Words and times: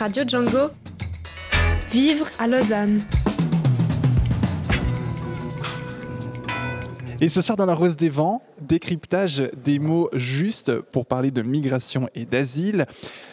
Radio 0.00 0.24
Django. 0.26 0.70
Vivre 1.90 2.26
à 2.38 2.46
Lausanne. 2.46 3.02
Et 7.20 7.28
ce 7.28 7.42
soir 7.42 7.58
dans 7.58 7.66
la 7.66 7.74
Rose 7.74 7.98
des 7.98 8.08
Vents, 8.08 8.42
décryptage 8.62 9.42
des 9.62 9.78
mots 9.78 10.08
justes 10.14 10.80
pour 10.80 11.04
parler 11.04 11.30
de 11.30 11.42
migration 11.42 12.08
et 12.14 12.24
d'asile. 12.24 12.86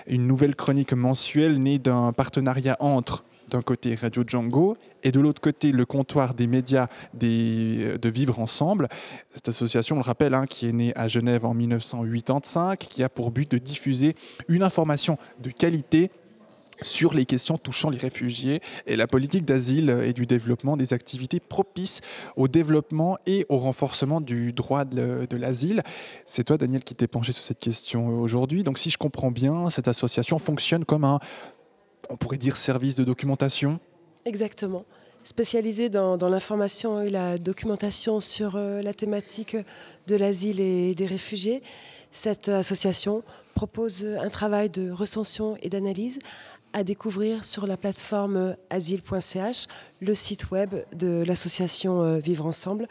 Une 0.08 0.28
nouvelle 0.28 0.58
chronique 0.58 0.92
mensuelle 0.92 1.58
née 1.58 1.80
d'un 1.80 2.12
partenariat 2.12 2.76
entre 2.82 3.24
d'un 3.50 3.62
côté 3.62 3.96
Radio 3.96 4.24
Django 4.28 4.76
et 5.04 5.12
de 5.14 5.22
l'autre 5.22 5.40
côté 5.40 5.72
le 5.72 5.86
comptoir 5.86 6.34
des 6.34 6.48
médias 6.48 6.88
de 7.14 8.10
Vivre 8.10 8.40
Ensemble. 8.40 8.90
Cette 9.32 9.48
association, 9.48 9.96
on 9.96 10.00
le 10.00 10.04
rappelle, 10.04 10.34
hein, 10.34 10.46
qui 10.48 10.68
est 10.68 10.74
née 10.74 10.92
à 10.98 11.08
Genève 11.08 11.46
en 11.46 11.54
1985, 11.54 12.78
qui 12.78 13.04
a 13.04 13.10
pour 13.10 13.32
but 13.32 13.50
de 13.50 13.58
diffuser 13.58 14.16
une 14.50 14.64
information 14.64 15.18
de 15.42 15.50
qualité 15.50 16.12
sur 16.82 17.14
les 17.14 17.26
questions 17.26 17.58
touchant 17.58 17.90
les 17.90 17.98
réfugiés 17.98 18.62
et 18.86 18.96
la 18.96 19.08
politique 19.08 19.46
d'asile 19.46 19.90
et 20.04 20.14
du 20.14 20.26
développement 20.26 20.78
des 20.78 20.94
activités 20.94 21.40
propices 21.40 22.02
au 22.36 22.48
développement 22.48 23.18
et 23.26 23.46
au 23.50 23.58
renforcement 23.58 24.22
du 24.22 24.54
droit 24.54 24.86
de, 24.86 25.38
l'asile. 25.38 25.84
C'est 26.26 26.44
toi, 26.44 26.58
Daniel, 26.58 26.84
qui 26.84 26.96
t'es 26.96 27.08
penché 27.08 27.32
sur 27.32 27.44
cette 27.44 27.60
question 27.60 28.20
aujourd'hui. 28.20 28.64
Donc, 28.64 28.78
si 28.78 28.90
je 28.90 28.98
comprends 28.98 29.32
bien, 29.32 29.70
cette 29.70 29.88
association 29.88 30.40
fonctionne 30.40 30.86
comme 30.86 31.04
un, 31.04 31.20
on 32.10 32.16
pourrait 32.16 32.38
dire, 32.38 32.56
service 32.56 32.96
de 32.96 33.04
documentation 33.04 33.80
Exactement. 34.26 34.86
Spécialisé 35.24 35.90
dans, 35.90 36.18
l'information 36.30 37.02
et 37.02 37.10
la 37.10 37.38
documentation 37.38 38.20
sur 38.20 38.56
euh, 38.56 38.82
la 38.82 38.94
thématique 38.94 39.58
de 40.08 40.16
l'asile 40.16 40.62
et 40.62 40.96
des 40.96 41.06
réfugiés, 41.06 41.62
cette 42.12 42.48
association 42.50 43.24
propose 43.54 44.06
un 44.06 44.30
travail 44.30 44.70
de 44.70 44.90
recension 44.90 45.58
et 45.62 45.70
d'analyse 45.70 46.20
à 46.74 46.84
découvrir 46.84 47.46
sur 47.46 47.68
la 47.68 47.78
plateforme 47.78 48.56
asile.ch, 48.70 49.68
le 50.00 50.16
site 50.16 50.52
web 50.52 50.76
de 50.94 51.24
l'association 51.26 52.02
euh, 52.02 52.18
Vivre 52.20 52.46
Ensemble, 52.46 52.88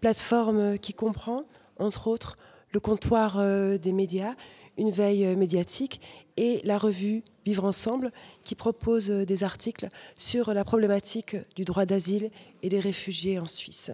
plateforme 0.00 0.78
qui 0.78 0.94
comprend, 0.94 1.44
entre 1.78 2.08
autres, 2.08 2.38
le 2.72 2.80
comptoir 2.80 3.38
euh, 3.38 3.78
des 3.78 3.92
médias, 3.92 4.34
une 4.78 4.90
veille 4.90 5.26
euh, 5.26 5.36
médiatique 5.36 6.00
et 6.36 6.60
la 6.64 6.78
revue 6.78 7.22
Vivre 7.44 7.64
Ensemble 7.64 8.12
qui 8.44 8.54
propose 8.54 9.08
des 9.08 9.44
articles 9.44 9.88
sur 10.14 10.52
la 10.52 10.64
problématique 10.64 11.36
du 11.54 11.64
droit 11.64 11.86
d'asile 11.86 12.30
et 12.62 12.68
des 12.68 12.80
réfugiés 12.80 13.38
en 13.38 13.46
Suisse. 13.46 13.90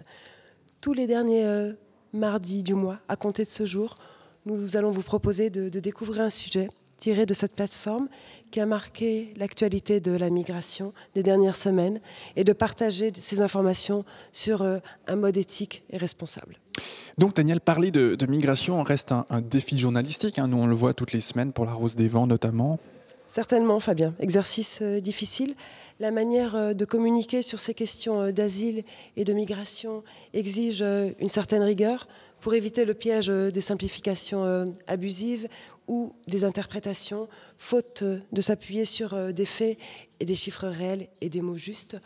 Tous 0.81 0.93
les 0.93 1.07
derniers 1.07 1.71
mardis 2.11 2.63
du 2.63 2.73
mois, 2.73 2.99
à 3.07 3.15
compter 3.15 3.45
de 3.45 3.49
ce 3.49 3.65
jour, 3.65 3.95
nous 4.45 4.75
allons 4.75 4.91
vous 4.91 5.03
proposer 5.03 5.49
de 5.49 5.79
découvrir 5.79 6.23
un 6.23 6.29
sujet 6.29 6.67
tiré 7.03 7.25
de 7.25 7.33
cette 7.33 7.53
plateforme 7.53 8.07
qui 8.49 8.61
a 8.61 8.65
marqué 8.65 9.33
l'actualité 9.35 9.99
de 9.99 10.15
la 10.15 10.29
migration 10.29 10.93
des 11.15 11.21
dernières 11.21 11.57
semaines 11.57 11.99
et 12.37 12.45
de 12.45 12.53
partager 12.53 13.11
ces 13.19 13.41
informations 13.41 14.05
sur 14.31 14.61
euh, 14.61 14.77
un 15.07 15.17
mode 15.17 15.35
éthique 15.35 15.83
et 15.89 15.97
responsable. 15.97 16.59
Donc 17.17 17.35
Daniel, 17.35 17.59
parler 17.59 17.91
de, 17.91 18.25
migration 18.25 18.81
reste 18.83 19.11
un, 19.11 19.41
défi 19.41 19.77
journalistique. 19.77 20.39
Hein. 20.39 20.47
Nous, 20.47 20.57
on 20.57 20.65
le 20.65 20.75
voit 20.75 20.93
toutes 20.93 21.11
les 21.11 21.19
semaines 21.19 21.51
pour 21.51 21.65
la 21.65 21.73
Rose 21.73 21.97
des 21.97 22.07
Vents 22.07 22.25
notamment. 22.25 22.79
Certainement, 23.33 23.79
Fabien. 23.79 24.13
Exercice 24.19 24.79
euh, 24.83 24.99
difficile. 24.99 25.55
La 25.99 26.11
manière 26.11 26.55
euh, 26.55 26.73
de 26.73 26.85
communiquer 26.85 27.41
sur 27.41 27.59
ces 27.59 27.73
questions 27.73 28.31
d'asile 28.31 28.83
et 29.17 29.23
de 29.23 29.33
migration 29.33 30.03
exige 30.33 30.83
une 30.83 31.29
certaine 31.29 31.63
rigueur 31.63 32.07
pour 32.41 32.53
éviter 32.53 32.85
le 32.85 32.93
piège 32.93 33.27
des 33.27 33.61
simplifications 33.61 34.71
abusives 34.85 35.47
ou 35.87 36.13
des 36.27 36.43
interprétations, 36.43 37.27
faute 37.57 38.03
de 38.03 38.41
s'appuyer 38.41 38.85
sur 38.85 39.13
euh, 39.13 39.31
des 39.31 39.45
faits 39.45 39.77
et 40.19 40.25
des 40.25 40.35
chiffres 40.35 40.67
réels 40.67 41.07
et 41.21 41.29
des 41.29 41.41
mots 41.41 41.57
justes. 41.57 41.97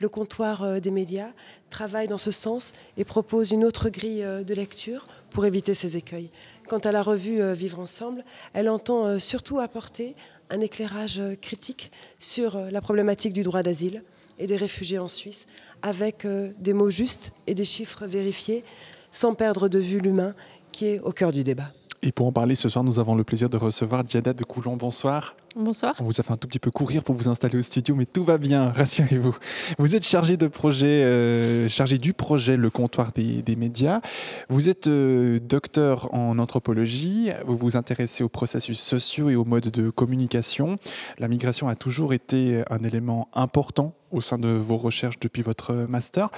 Le 0.00 0.08
comptoir 0.08 0.62
euh, 0.62 0.80
des 0.80 0.90
médias 0.90 1.30
travaille 1.70 2.08
dans 2.08 2.18
ce 2.18 2.30
sens 2.30 2.72
et 2.96 3.04
propose 3.04 3.50
une 3.50 3.64
autre 3.64 3.88
grille 3.88 4.24
euh, 4.24 4.44
de 4.44 4.54
lecture 4.54 5.06
pour 5.30 5.46
éviter 5.46 5.74
ces 5.74 5.96
écueils. 5.96 6.30
Quant 6.68 6.78
à 6.78 6.92
la 6.92 7.02
revue 7.02 7.42
Vivre 7.52 7.80
ensemble, 7.80 8.24
elle 8.52 8.68
entend 8.68 9.18
surtout 9.18 9.58
apporter 9.58 10.14
un 10.50 10.60
éclairage 10.60 11.20
critique 11.40 11.90
sur 12.18 12.58
la 12.58 12.80
problématique 12.80 13.32
du 13.32 13.42
droit 13.42 13.62
d'asile 13.62 14.02
et 14.38 14.46
des 14.46 14.56
réfugiés 14.56 14.98
en 14.98 15.08
Suisse, 15.08 15.46
avec 15.82 16.26
des 16.26 16.72
mots 16.72 16.90
justes 16.90 17.32
et 17.46 17.54
des 17.54 17.64
chiffres 17.64 18.06
vérifiés, 18.06 18.64
sans 19.10 19.34
perdre 19.34 19.68
de 19.68 19.78
vue 19.78 20.00
l'humain 20.00 20.34
qui 20.72 20.86
est 20.86 21.00
au 21.00 21.12
cœur 21.12 21.30
du 21.30 21.44
débat. 21.44 21.72
Et 22.06 22.12
pour 22.12 22.26
en 22.26 22.32
parler 22.32 22.54
ce 22.54 22.68
soir, 22.68 22.84
nous 22.84 22.98
avons 22.98 23.14
le 23.14 23.24
plaisir 23.24 23.48
de 23.48 23.56
recevoir 23.56 24.04
Diada 24.04 24.34
de 24.34 24.44
Coulon. 24.44 24.76
Bonsoir. 24.76 25.36
Bonsoir. 25.56 25.94
On 26.00 26.04
vous 26.04 26.20
a 26.20 26.22
fait 26.22 26.32
un 26.32 26.36
tout 26.36 26.46
petit 26.46 26.58
peu 26.58 26.70
courir 26.70 27.02
pour 27.02 27.14
vous 27.14 27.28
installer 27.28 27.56
au 27.56 27.62
studio, 27.62 27.94
mais 27.94 28.04
tout 28.04 28.24
va 28.24 28.36
bien, 28.36 28.72
rassurez-vous. 28.76 29.34
Vous 29.78 29.96
êtes 29.96 30.04
chargé 30.04 30.36
de 30.36 30.46
projet, 30.46 31.02
euh, 31.02 31.66
chargé 31.66 31.96
du 31.96 32.12
projet 32.12 32.58
Le 32.58 32.68
Comptoir 32.68 33.12
des, 33.12 33.56
médias. 33.56 34.02
Vous 34.50 34.68
êtes 34.68 34.86
euh, 34.86 35.38
docteur 35.40 36.12
en 36.14 36.38
anthropologie. 36.38 37.30
Vous 37.46 37.56
vous 37.56 37.74
intéressez 37.74 38.22
aux 38.22 38.28
processus 38.28 38.78
sociaux 38.78 39.30
et 39.30 39.34
aux 39.34 39.46
modes 39.46 39.70
de 39.70 39.88
communication. 39.88 40.76
La 41.18 41.28
migration 41.28 41.68
a 41.68 41.74
toujours 41.74 42.12
été 42.12 42.64
un 42.68 42.84
élément 42.84 43.28
important 43.32 43.94
au 44.10 44.20
sein 44.20 44.36
de 44.36 44.48
vos 44.48 44.76
recherches 44.76 45.20
depuis 45.20 45.40
votre 45.40 45.72
master. 45.88 46.28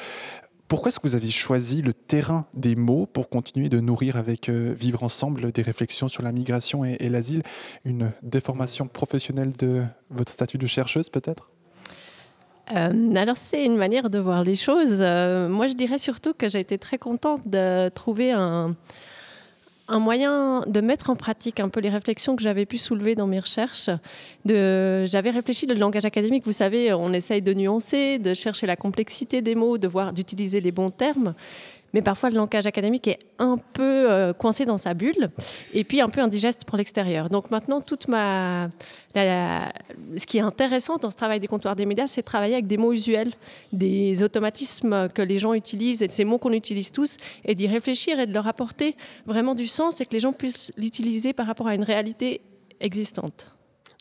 Pourquoi 0.68 0.88
est-ce 0.88 0.98
que 0.98 1.06
vous 1.06 1.14
avez 1.14 1.30
choisi 1.30 1.80
le 1.80 1.94
terrain 1.94 2.46
des 2.54 2.74
mots 2.74 3.06
pour 3.06 3.28
continuer 3.28 3.68
de 3.68 3.78
nourrir 3.78 4.16
avec 4.16 4.48
euh, 4.48 4.74
Vivre 4.76 5.04
ensemble 5.04 5.52
des 5.52 5.62
réflexions 5.62 6.08
sur 6.08 6.24
la 6.24 6.32
migration 6.32 6.84
et, 6.84 7.08
l'asile? 7.08 7.42
Une 7.84 8.10
déformation 8.22 8.88
professionnelle 8.88 9.52
de 9.56 9.84
votre 10.10 10.32
statut 10.32 10.58
de 10.58 10.66
chercheuse 10.66 11.08
peut-être? 11.08 11.50
Euh, 12.74 13.14
alors 13.14 13.36
c'est 13.36 13.64
une 13.64 13.76
manière 13.76 14.10
de 14.10 14.18
voir 14.18 14.42
les 14.42 14.56
choses. 14.56 14.96
Euh, 14.98 15.48
moi 15.48 15.68
je 15.68 15.74
dirais 15.74 15.98
surtout 15.98 16.34
que 16.34 16.48
j'ai 16.48 16.58
été 16.58 16.78
très 16.78 16.98
contente 16.98 17.46
de 17.46 17.88
trouver 17.90 18.32
un, 18.32 18.74
un 19.88 19.98
moyen 19.98 20.62
de 20.66 20.80
mettre 20.80 21.10
en 21.10 21.16
pratique 21.16 21.60
un 21.60 21.68
peu 21.68 21.80
les 21.80 21.88
réflexions 21.88 22.36
que 22.36 22.42
j'avais 22.42 22.66
pu 22.66 22.78
soulever 22.78 23.14
dans 23.14 23.26
mes 23.26 23.38
recherches. 23.38 23.90
J'avais 24.44 25.30
réfléchi 25.30 25.66
le 25.66 25.74
langage 25.74 26.04
académique, 26.04 26.44
vous 26.44 26.52
savez, 26.52 26.92
on 26.92 27.12
essaye 27.12 27.42
de 27.42 27.54
nuancer, 27.54 28.18
de 28.18 28.34
chercher 28.34 28.66
la 28.66 28.76
complexité 28.76 29.42
des 29.42 29.54
mots, 29.54 29.78
de 29.78 29.88
voir, 29.88 30.12
d'utiliser 30.12 30.60
les 30.60 30.72
bons 30.72 30.90
termes 30.90 31.34
mais 31.94 32.02
parfois 32.02 32.30
le 32.30 32.36
langage 32.36 32.66
académique 32.66 33.08
est 33.08 33.18
un 33.38 33.58
peu 33.58 34.10
euh, 34.10 34.32
coincé 34.32 34.64
dans 34.64 34.78
sa 34.78 34.94
bulle 34.94 35.30
et 35.72 35.84
puis 35.84 36.00
un 36.00 36.08
peu 36.08 36.20
indigeste 36.20 36.64
pour 36.64 36.76
l'extérieur. 36.76 37.28
Donc 37.28 37.50
maintenant, 37.50 37.80
toute 37.80 38.06
ce 38.06 38.68
qui 40.26 40.38
est 40.38 40.42
intéressant 40.42 40.96
dans 40.96 41.10
ce 41.10 41.16
travail 41.16 41.40
des 41.40 41.46
comptoirs 41.46 41.76
des 41.76 41.86
médias, 41.86 42.06
c'est 42.06 42.20
de 42.22 42.26
travailler 42.26 42.54
avec 42.54 42.66
des 42.66 42.76
mots 42.76 42.92
usuels, 42.92 43.32
des 43.72 44.22
automatismes 44.22 45.08
que 45.08 45.22
les 45.22 45.38
gens 45.38 45.54
utilisent 45.54 46.02
et 46.02 46.08
ces 46.10 46.24
mots 46.24 46.38
qu'on 46.38 46.52
utilise 46.52 46.92
tous, 46.92 47.16
et 47.44 47.54
d'y 47.54 47.66
réfléchir 47.66 48.18
et 48.18 48.26
de 48.26 48.32
leur 48.32 48.46
apporter 48.46 48.96
vraiment 49.26 49.54
du 49.54 49.66
sens 49.66 50.00
et 50.00 50.06
que 50.06 50.12
les 50.12 50.20
gens 50.20 50.32
puissent 50.32 50.72
l'utiliser 50.76 51.32
par 51.32 51.46
rapport 51.46 51.68
à 51.68 51.74
une 51.74 51.84
réalité 51.84 52.40
existante. 52.80 53.52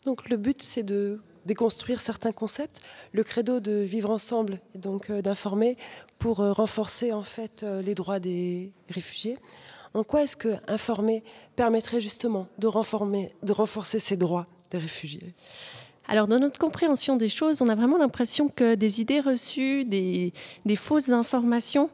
Donc 0.04 0.28
le 0.28 0.36
but, 0.36 0.62
c'est 0.62 0.82
de 0.82 1.20
déconstruire 1.46 2.00
certains 2.00 2.32
concepts. 2.32 2.80
Le 3.12 3.24
credo 3.24 3.60
de 3.60 3.72
vivre 3.72 4.10
ensemble, 4.10 4.60
donc 4.74 5.08
euh, 5.08 5.22
d'informer 5.22 5.78
pour 6.18 6.40
euh, 6.40 6.52
renforcer 6.52 7.12
en 7.12 7.22
fait 7.22 7.62
euh, 7.62 7.80
les 7.80 7.94
droits 7.94 8.18
des 8.18 8.72
réfugiés. 8.90 9.38
En 9.94 10.04
quoi 10.04 10.22
est-ce 10.22 10.36
que 10.36 10.56
informer 10.68 11.24
permettrait 11.54 12.02
justement 12.02 12.48
de, 12.58 12.66
renforcer 12.66 13.98
ces 13.98 14.16
droits 14.16 14.46
des 14.70 14.78
réfugiés? 14.78 15.34
Alors, 16.08 16.28
dans 16.28 16.38
notre 16.38 16.58
compréhension 16.58 17.16
des 17.16 17.30
choses, 17.30 17.62
on 17.62 17.68
a 17.68 17.74
vraiment 17.74 17.96
l'impression 17.96 18.48
que 18.48 18.74
des 18.74 19.00
idées 19.00 19.20
reçues, 19.20 19.84
des 19.84 20.32
fausses 20.76 21.08
informations 21.08 21.90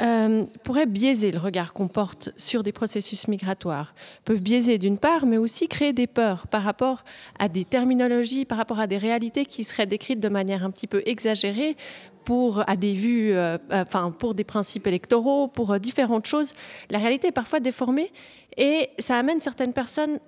euh, 0.00 0.44
pourrait 0.62 0.86
biaiser 0.86 1.32
le 1.32 1.38
regard 1.38 1.72
qu'on 1.72 1.88
porte 1.88 2.30
sur 2.36 2.62
des 2.62 2.70
processus 2.70 3.26
migratoires, 3.26 3.94
peuvent 4.24 4.40
biaiser 4.40 4.78
d'une 4.78 4.98
part, 4.98 5.26
mais 5.26 5.38
aussi 5.38 5.66
créer 5.66 5.92
des 5.92 6.06
peurs 6.06 6.46
par 6.46 6.62
rapport 6.62 7.04
à 7.38 7.48
des 7.48 7.64
terminologies, 7.64 8.44
par 8.44 8.58
rapport 8.58 8.78
à 8.78 8.86
des 8.86 8.98
réalités 8.98 9.44
qui 9.44 9.64
seraient 9.64 9.86
décrites 9.86 10.20
de 10.20 10.28
manière 10.28 10.64
un 10.64 10.70
petit 10.70 10.86
peu 10.86 11.02
exagérée 11.04 11.76
pour 12.24 12.64
des 12.78 12.94
vues, 12.94 13.32
euh, 13.32 13.58
enfin 13.72 14.10
pour 14.10 14.34
des 14.34 14.44
principes 14.44 14.86
électoraux, 14.86 15.48
pour 15.48 15.72
euh, 15.72 15.78
différentes 15.78 16.26
choses. 16.26 16.54
La 16.90 16.98
réalité 16.98 17.28
est 17.28 17.32
parfois 17.32 17.58
déformée 17.58 18.12
et 18.56 18.90
ça 18.98 19.16
amène 19.16 19.40
certaines 19.40 19.72
personnes 19.72 20.20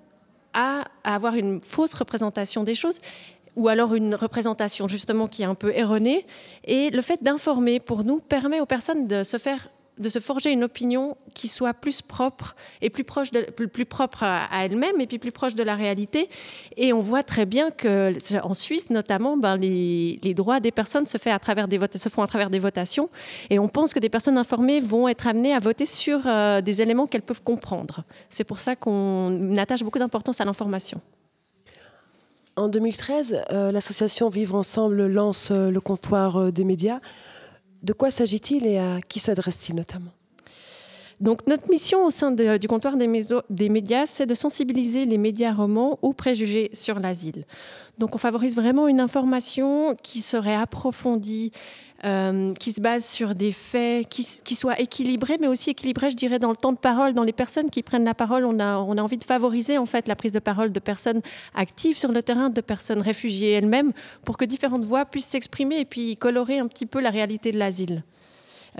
à 0.53 0.83
avoir 1.03 1.35
une 1.35 1.61
fausse 1.61 1.93
représentation 1.93 2.63
des 2.63 2.75
choses 2.75 2.99
ou 3.55 3.67
alors 3.67 3.95
une 3.95 4.15
représentation 4.15 4.87
justement 4.87 5.27
qui 5.27 5.43
est 5.43 5.45
un 5.45 5.55
peu 5.55 5.71
erronée. 5.75 6.25
Et 6.65 6.89
le 6.89 7.01
fait 7.01 7.21
d'informer 7.21 7.79
pour 7.79 8.03
nous 8.03 8.19
permet 8.19 8.59
aux 8.59 8.65
personnes 8.65 9.07
de 9.07 9.23
se 9.23 9.37
faire 9.37 9.67
de 10.01 10.09
se 10.09 10.19
forger 10.19 10.51
une 10.51 10.63
opinion 10.63 11.15
qui 11.33 11.47
soit 11.47 11.73
plus 11.73 12.01
propre 12.01 12.55
et 12.81 12.89
plus 12.89 13.03
proche 13.03 13.29
plus, 13.55 13.85
propre 13.85 14.23
à, 14.23 14.47
elle-même 14.63 14.99
et 14.99 15.05
puis 15.05 15.19
plus 15.19 15.31
proche 15.31 15.53
de 15.53 15.63
la 15.63 15.75
réalité. 15.75 16.29
Et 16.75 16.91
on 16.91 17.01
voit 17.01 17.23
très 17.23 17.45
bien 17.45 17.71
que 17.71 18.13
en 18.43 18.53
Suisse, 18.53 18.89
notamment, 18.89 19.37
ben, 19.37 19.57
les, 19.57 20.33
droits 20.33 20.59
des 20.59 20.71
personnes 20.71 21.05
se 21.05 21.17
font 21.17 21.31
à 21.31 21.39
travers 21.39 21.67
des 21.67 22.59
votations. 22.59 23.09
Et 23.49 23.59
on 23.59 23.67
pense 23.67 23.93
que 23.93 23.99
des 23.99 24.09
personnes 24.09 24.37
informées 24.37 24.79
vont 24.79 25.07
être 25.07 25.27
amenées 25.27 25.53
à 25.53 25.59
voter 25.59 25.85
sur 25.85 26.21
euh, 26.25 26.61
des 26.61 26.81
éléments 26.81 27.05
qu'elles 27.05 27.21
peuvent 27.21 27.43
comprendre. 27.43 28.03
C'est 28.29 28.43
pour 28.45 28.59
ça 28.59 28.75
qu'on 28.75 29.55
attache 29.57 29.83
beaucoup 29.83 29.99
d'importance 29.99 30.41
à 30.41 30.45
l'information. 30.45 31.01
En 32.57 32.67
2013, 32.67 33.43
euh, 33.51 33.71
l'association 33.71 34.29
Vivre 34.29 34.55
Ensemble 34.55 35.07
lance 35.07 35.51
euh, 35.51 35.71
le 35.71 35.79
comptoir 35.79 36.37
euh, 36.37 36.51
des 36.51 36.65
médias. 36.65 36.99
De 37.81 37.93
quoi 37.93 38.11
s'agit-il 38.11 38.67
et 38.67 38.77
à 38.77 38.99
qui 39.01 39.19
s'adresse-t-il 39.19 39.75
notamment? 39.75 40.11
Donc 41.21 41.45
notre 41.45 41.69
mission 41.69 42.03
au 42.03 42.09
sein 42.09 42.31
du 42.31 42.67
comptoir 42.67 42.97
des, 42.97 43.69
médias, 43.69 44.05
c'est 44.07 44.25
de 44.25 44.33
sensibiliser 44.33 45.05
les 45.05 45.19
médias 45.19 45.53
romans 45.53 45.99
aux 46.01 46.13
préjugés 46.13 46.71
sur 46.73 46.99
l'asile. 46.99 47.45
Donc 47.99 48.15
on 48.15 48.17
favorise 48.17 48.55
vraiment 48.55 48.87
une 48.87 48.99
information 48.99 49.95
qui 50.01 50.21
serait 50.21 50.55
approfondie, 50.55 51.51
euh, 52.05 52.55
qui 52.55 52.71
se 52.71 52.81
base 52.81 53.05
sur 53.05 53.35
des 53.35 53.51
faits, 53.51 54.09
qui, 54.09 54.55
soient 54.55 54.79
équilibrés, 54.79 55.37
mais 55.39 55.45
aussi 55.45 55.69
équilibrés, 55.69 56.09
je 56.09 56.15
dirais, 56.15 56.39
dans 56.39 56.49
le 56.49 56.55
temps 56.55 56.71
de 56.71 56.79
parole, 56.79 57.13
dans 57.13 57.23
les 57.23 57.33
personnes 57.33 57.69
qui 57.69 57.83
prennent 57.83 58.05
la 58.05 58.15
parole. 58.15 58.43
On 58.43 58.59
a, 58.59 58.79
on 58.79 58.97
a 58.97 59.01
envie 59.03 59.19
de 59.19 59.23
favoriser 59.23 59.77
en 59.77 59.85
fait 59.85 60.07
la 60.07 60.15
prise 60.15 60.31
de 60.31 60.39
parole 60.39 60.71
de 60.71 60.79
personnes 60.79 61.21
actives 61.53 61.99
sur 61.99 62.11
le 62.11 62.23
terrain, 62.23 62.49
de 62.49 62.61
personnes 62.61 63.01
réfugiées 63.01 63.51
elles-mêmes, 63.51 63.91
pour 64.25 64.37
que 64.37 64.45
différentes 64.45 64.85
voix 64.85 65.05
puissent 65.05 65.27
s'exprimer 65.27 65.81
et 65.81 65.85
puis 65.85 66.17
colorer 66.17 66.57
un 66.57 66.65
petit 66.65 66.87
peu 66.87 66.99
la 66.99 67.11
réalité 67.11 67.51
de 67.51 67.59
l'asile. 67.59 68.03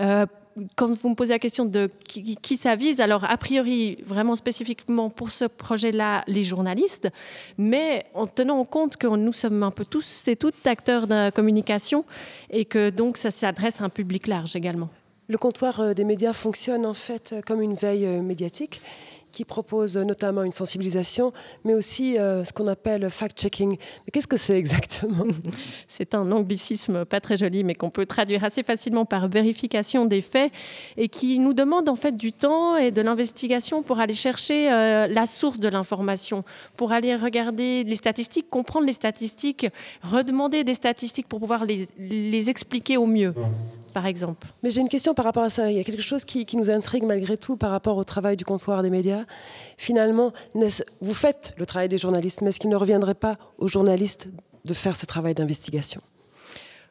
Euh, 0.00 0.26
quand 0.76 0.92
vous 0.92 1.08
me 1.10 1.14
posez 1.14 1.32
la 1.32 1.38
question 1.38 1.64
de 1.64 1.90
qui, 2.08 2.36
qui, 2.36 2.56
ça 2.56 2.76
vise, 2.76 3.00
alors 3.00 3.24
a 3.24 3.36
priori 3.36 3.98
vraiment 4.06 4.36
spécifiquement 4.36 5.10
pour 5.10 5.30
ce 5.30 5.44
projet-là 5.44 6.24
les 6.26 6.44
journalistes, 6.44 7.08
mais 7.58 8.04
en 8.14 8.26
tenant 8.26 8.64
compte 8.64 8.96
que 8.96 9.06
nous 9.06 9.32
sommes 9.32 9.62
un 9.62 9.70
peu 9.70 9.84
tous 9.84 10.28
et 10.28 10.36
toutes 10.36 10.66
acteurs 10.66 11.06
de 11.06 11.30
communication 11.30 12.04
et 12.50 12.64
que 12.64 12.90
donc 12.90 13.16
ça 13.16 13.30
s'adresse 13.30 13.80
à 13.80 13.84
un 13.84 13.88
public 13.88 14.26
large 14.26 14.56
également. 14.56 14.88
Le 15.28 15.38
comptoir 15.38 15.80
euh, 15.80 15.94
des 15.94 16.04
médias 16.04 16.32
fonctionne 16.32 16.84
en 16.84 16.94
fait 16.94 17.34
comme 17.46 17.62
une 17.62 17.74
veille 17.74 18.06
euh, 18.06 18.22
médiatique 18.22 18.80
qui 19.32 19.44
propose 19.44 19.96
notamment 19.96 20.42
une 20.42 20.52
sensibilisation, 20.52 21.32
mais 21.64 21.74
aussi 21.74 22.18
euh, 22.18 22.44
ce 22.44 22.52
qu'on 22.52 22.66
appelle 22.66 23.08
fact-checking. 23.10 23.70
Mais 23.70 24.10
qu'est-ce 24.12 24.28
que 24.28 24.36
c'est 24.36 24.58
exactement? 24.58 25.24
C'est 25.88 26.14
un 26.14 26.30
anglicisme 26.30 27.04
pas 27.04 27.20
très 27.20 27.36
joli, 27.36 27.64
mais 27.64 27.74
qu'on 27.74 27.90
peut 27.90 28.06
traduire 28.06 28.44
assez 28.44 28.62
facilement 28.62 29.04
par 29.04 29.28
vérification 29.28 30.04
des 30.04 30.22
faits 30.22 30.52
et 30.96 31.08
qui 31.08 31.38
nous 31.38 31.54
demande 31.54 31.88
en 31.88 31.96
fait 31.96 32.16
du 32.16 32.32
temps 32.32 32.76
et 32.76 32.90
de 32.90 33.02
l'investigation 33.02 33.82
pour 33.82 33.98
aller 33.98 34.14
chercher 34.14 34.72
euh, 34.72 35.06
la 35.08 35.26
source 35.26 35.58
de 35.58 35.68
l'information, 35.68 36.44
pour 36.76 36.92
aller 36.92 37.16
regarder 37.16 37.84
les 37.84 37.96
statistiques, 37.96 38.48
comprendre 38.50 38.86
les 38.86 38.92
statistiques, 38.92 39.66
redemander 40.02 40.64
des 40.64 40.74
statistiques 40.74 41.28
pour 41.28 41.40
pouvoir 41.40 41.64
les, 41.64 41.88
les 41.98 42.50
expliquer 42.50 42.96
au 42.96 43.06
mieux 43.06 43.34
par 43.92 44.06
exemple. 44.06 44.48
Mais 44.62 44.70
j'ai 44.70 44.80
une 44.80 44.88
question 44.88 45.14
par 45.14 45.24
rapport 45.24 45.44
à 45.44 45.50
ça. 45.50 45.70
Il 45.70 45.76
y 45.76 45.80
a 45.80 45.84
quelque 45.84 46.02
chose 46.02 46.24
qui, 46.24 46.46
qui, 46.46 46.56
nous 46.56 46.70
intrigue 46.70 47.04
malgré 47.04 47.36
tout 47.36 47.56
par 47.56 47.70
rapport 47.70 47.96
au 47.96 48.04
travail 48.04 48.36
du 48.36 48.44
comptoir 48.44 48.82
des 48.82 48.90
médias. 48.90 49.21
Finalement, 49.76 50.32
vous 51.00 51.14
faites 51.14 51.52
le 51.56 51.66
travail 51.66 51.88
des 51.88 51.98
journalistes, 51.98 52.40
mais 52.40 52.50
est-ce 52.50 52.60
qu'il 52.60 52.70
ne 52.70 52.76
reviendrait 52.76 53.14
pas 53.14 53.36
aux 53.58 53.68
journalistes 53.68 54.28
de 54.64 54.74
faire 54.74 54.96
ce 54.96 55.06
travail 55.06 55.34
d'investigation? 55.34 56.00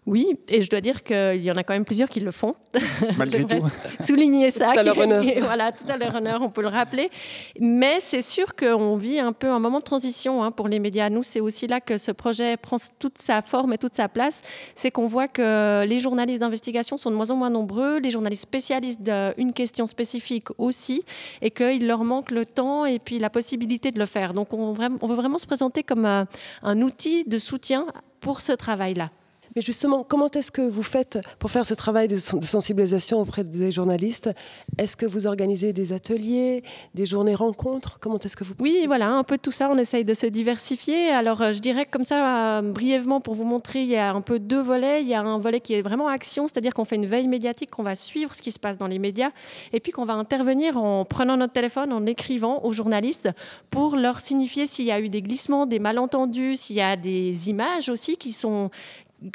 Oui, 0.07 0.35
et 0.47 0.63
je 0.63 0.69
dois 0.69 0.81
dire 0.81 1.03
qu'il 1.03 1.43
y 1.43 1.51
en 1.51 1.57
a 1.57 1.63
quand 1.63 1.73
même 1.73 1.85
plusieurs 1.85 2.09
qui 2.09 2.21
le 2.21 2.31
font. 2.31 2.55
Malgré 3.17 3.45
tout. 3.45 3.63
Souligner 3.99 4.49
ça. 4.49 4.73
Tout 4.73 4.79
à 4.79 4.83
leur 4.83 4.97
honneur. 4.97 5.23
voilà, 5.41 5.71
tout 5.71 5.83
à 5.87 5.95
leur 5.95 6.15
honneur, 6.15 6.41
on 6.41 6.49
peut 6.49 6.63
le 6.63 6.69
rappeler. 6.69 7.11
Mais 7.59 7.99
c'est 7.99 8.21
sûr 8.21 8.55
qu'on 8.55 8.95
vit 8.95 9.19
un 9.19 9.31
peu 9.31 9.47
un 9.47 9.59
moment 9.59 9.77
de 9.77 9.83
transition 9.83 10.43
hein, 10.43 10.49
pour 10.49 10.67
les 10.67 10.79
médias. 10.79 11.11
Nous, 11.11 11.21
c'est 11.21 11.39
aussi 11.39 11.67
là 11.67 11.81
que 11.81 11.99
ce 11.99 12.11
projet 12.11 12.57
prend 12.57 12.77
toute 12.97 13.19
sa 13.19 13.43
forme 13.43 13.73
et 13.73 13.77
toute 13.77 13.93
sa 13.93 14.09
place. 14.09 14.41
C'est 14.73 14.89
qu'on 14.89 15.05
voit 15.05 15.27
que 15.27 15.85
les 15.85 15.99
journalistes 15.99 16.39
d'investigation 16.39 16.97
sont 16.97 17.11
de 17.11 17.15
moins 17.15 17.29
en 17.29 17.35
moins 17.35 17.51
nombreux, 17.51 17.99
les 17.99 18.09
journalistes 18.09 18.43
spécialistes 18.43 19.03
d'une 19.03 19.53
question 19.53 19.85
spécifique 19.85 20.47
aussi, 20.57 21.03
et 21.43 21.51
qu'il 21.51 21.85
leur 21.85 22.03
manque 22.03 22.31
le 22.31 22.47
temps 22.47 22.85
et 22.85 22.97
puis 22.97 23.19
la 23.19 23.29
possibilité 23.29 23.91
de 23.91 23.99
le 23.99 24.07
faire. 24.07 24.33
Donc, 24.33 24.51
on, 24.51 24.73
on 25.01 25.07
veut 25.07 25.15
vraiment 25.15 25.37
se 25.37 25.45
présenter 25.45 25.83
comme 25.83 26.05
un, 26.05 26.25
un 26.63 26.81
outil 26.81 27.23
de 27.23 27.37
soutien 27.37 27.85
pour 28.19 28.41
ce 28.41 28.51
travail-là. 28.51 29.11
Mais 29.55 29.61
justement, 29.61 30.03
comment 30.07 30.29
est-ce 30.31 30.51
que 30.51 30.61
vous 30.61 30.83
faites 30.83 31.19
pour 31.39 31.51
faire 31.51 31.65
ce 31.65 31.73
travail 31.73 32.07
de 32.07 32.17
sensibilisation 32.19 33.19
auprès 33.19 33.43
des 33.43 33.71
journalistes? 33.71 34.29
Est-ce 34.77 34.95
que 34.95 35.05
vous 35.05 35.27
organisez 35.27 35.73
des 35.73 35.93
ateliers, 35.93 36.63
des 36.93 37.05
journées 37.05 37.35
rencontres? 37.35 37.99
Comment 37.99 38.19
est-ce 38.19 38.35
que 38.35 38.43
vous 38.43 38.53
Oui, 38.59 38.83
voilà, 38.87 39.09
un 39.09 39.23
peu 39.23 39.37
tout 39.37 39.51
ça. 39.51 39.69
On 39.69 39.77
essaye 39.77 40.05
de 40.05 40.13
se 40.13 40.25
diversifier. 40.25 41.09
Alors, 41.09 41.41
euh, 41.41 41.53
je 41.53 41.59
dirais 41.59 41.85
comme 41.85 42.03
ça, 42.03 42.59
euh, 42.59 42.61
brièvement, 42.61 43.19
pour 43.19 43.35
vous 43.35 43.43
montrer, 43.43 43.81
il 43.81 43.89
y 43.89 43.97
a 43.97 44.13
un 44.13 44.21
peu 44.21 44.39
deux 44.39 44.61
volets. 44.61 45.01
Il 45.01 45.07
y 45.07 45.13
a 45.13 45.21
un 45.21 45.37
volet 45.37 45.59
qui 45.59 45.73
est 45.73 45.81
vraiment 45.81 46.07
action, 46.07 46.47
c'est-à-dire 46.47 46.73
qu'on 46.73 46.85
fait 46.85 46.95
une 46.95 47.05
veille 47.07 47.27
médiatique, 47.27 47.71
qu'on 47.71 47.83
va 47.83 47.95
suivre 47.95 48.33
ce 48.33 48.41
qui 48.41 48.51
se 48.51 48.59
passe 48.59 48.77
dans 48.77 48.87
les 48.87 48.99
médias, 48.99 49.31
et 49.73 49.79
puis 49.79 49.91
qu'on 49.91 50.05
va 50.05 50.13
intervenir 50.13 50.77
en 50.77 51.03
prenant 51.05 51.37
notre 51.37 51.53
téléphone, 51.53 51.91
en 51.91 52.05
écrivant 52.05 52.63
aux 52.63 52.71
journalistes 52.71 53.29
pour 53.69 53.95
leur 53.95 54.21
signifier 54.21 54.65
s'il 54.65 54.85
y 54.85 54.91
a 54.91 54.99
eu 54.99 55.09
des 55.09 55.21
glissements, 55.21 55.65
des 55.65 55.79
malentendus, 55.79 56.55
s'il 56.55 56.77
y 56.77 56.81
a 56.81 56.95
des 56.95 57.49
images 57.49 57.89
aussi 57.89 58.17
qui 58.17 58.31
sont 58.31 58.69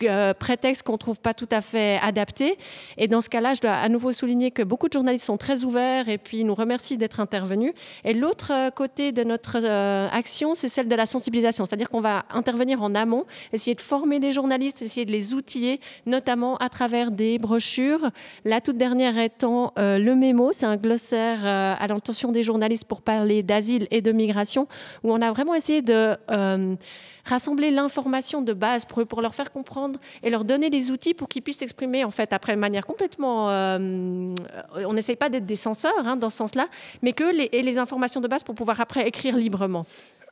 euh, 0.03 0.35
prétexte 0.35 0.83
qu'on 0.83 0.95
ne 0.95 0.99
trouve 0.99 1.21
pas 1.21 1.33
tout 1.33 1.49
à 1.53 1.61
fait 1.61 2.01
adapté. 2.03 2.59
Et 2.97 3.07
dans 3.07 3.21
ce 3.21 3.29
cas-là, 3.29 3.55
je 3.55 3.61
dois 3.61 3.73
à 3.73 3.89
nouveau 3.89 4.11
souligner 4.11 4.51
que 4.51 4.63
beaucoup 4.63 4.89
de 4.89 4.93
journalistes 4.93 5.27
sont 5.27 5.37
très 5.37 5.65
ouverts 5.65 6.09
et 6.09 6.19
puis 6.19 6.43
nous 6.45 6.57
remercient 6.57 6.99
d'être 6.99 7.21
intervenus. 7.21 7.73
Et 8.05 8.13
l'autre 8.13 8.51
euh, 8.53 8.71
côté 8.71 9.13
de 9.13 9.23
notre 9.23 9.59
euh, 9.63 10.09
action, 10.13 10.57
c'est 10.57 10.69
celle 10.69 10.89
de 10.89 10.95
la 10.97 11.07
sensibilisation, 11.07 11.65
c'est-à-dire 11.67 11.89
qu'on 11.89 12.01
va 12.01 12.25
intervenir 12.31 12.83
en 12.83 12.97
amont, 12.97 13.27
essayer 13.53 13.77
de 13.77 13.81
former 13.81 14.19
les 14.19 14.33
journalistes, 14.33 14.83
essayer 14.83 15.07
de 15.07 15.13
les 15.13 15.35
outiller, 15.35 15.79
notamment 16.05 16.57
à 16.57 16.69
travers 16.69 17.13
des 17.13 17.39
brochures. 17.39 18.11
La 18.45 18.61
toute 18.61 18.77
dernière 18.77 19.17
étant 19.19 19.73
le 19.77 20.15
mémo, 20.15 20.51
c'est 20.53 20.67
un 20.67 20.77
glossaire 20.77 21.45
à 21.45 21.87
l'intention 21.87 22.33
des 22.33 22.43
journalistes 22.43 22.85
pour 22.85 23.03
parler 23.03 23.43
d'asile 23.43 23.87
et 23.91 24.01
de 24.01 24.13
migration, 24.13 24.67
où 25.05 25.13
on 25.13 25.23
a 25.23 25.31
vraiment 25.33 25.55
essayé 25.55 25.83
de 25.83 26.17
rassembler 27.27 27.71
l'information 27.71 28.41
de 28.43 28.53
base 28.53 28.85
pour, 28.85 29.07
pour 29.07 29.21
leur 29.21 29.35
faire 29.35 29.53
comprendre 29.53 29.99
et 30.23 30.31
leur 30.31 30.45
donner 30.45 30.71
les 30.71 30.91
outils 30.91 31.15
pour 31.15 31.29
qu'ils 31.29 31.43
puissent 31.43 31.59
s'exprimer 31.59 32.05
en 32.05 32.11
fait 32.11 32.33
après 32.33 32.55
de 32.55 32.61
manière 32.61 32.87
complètement. 32.87 33.51
Euh, 33.51 34.35
on 34.75 34.93
n'essaye 34.93 35.17
pas 35.17 35.29
d'être 35.29 35.47
des 35.47 35.57
censeurs 35.57 36.07
hein, 36.07 36.17
dans 36.17 36.31
ce 36.31 36.37
sens-là, 36.39 36.67
mais 37.03 37.13
que 37.13 37.25
les, 37.25 37.63
les 37.63 37.79
informations 37.79 38.21
de 38.21 38.29
base 38.29 38.43
pour 38.43 38.55
pouvoir 38.55 38.81
après 38.81 39.07
écrire 39.07 39.37
librement. 39.37 39.87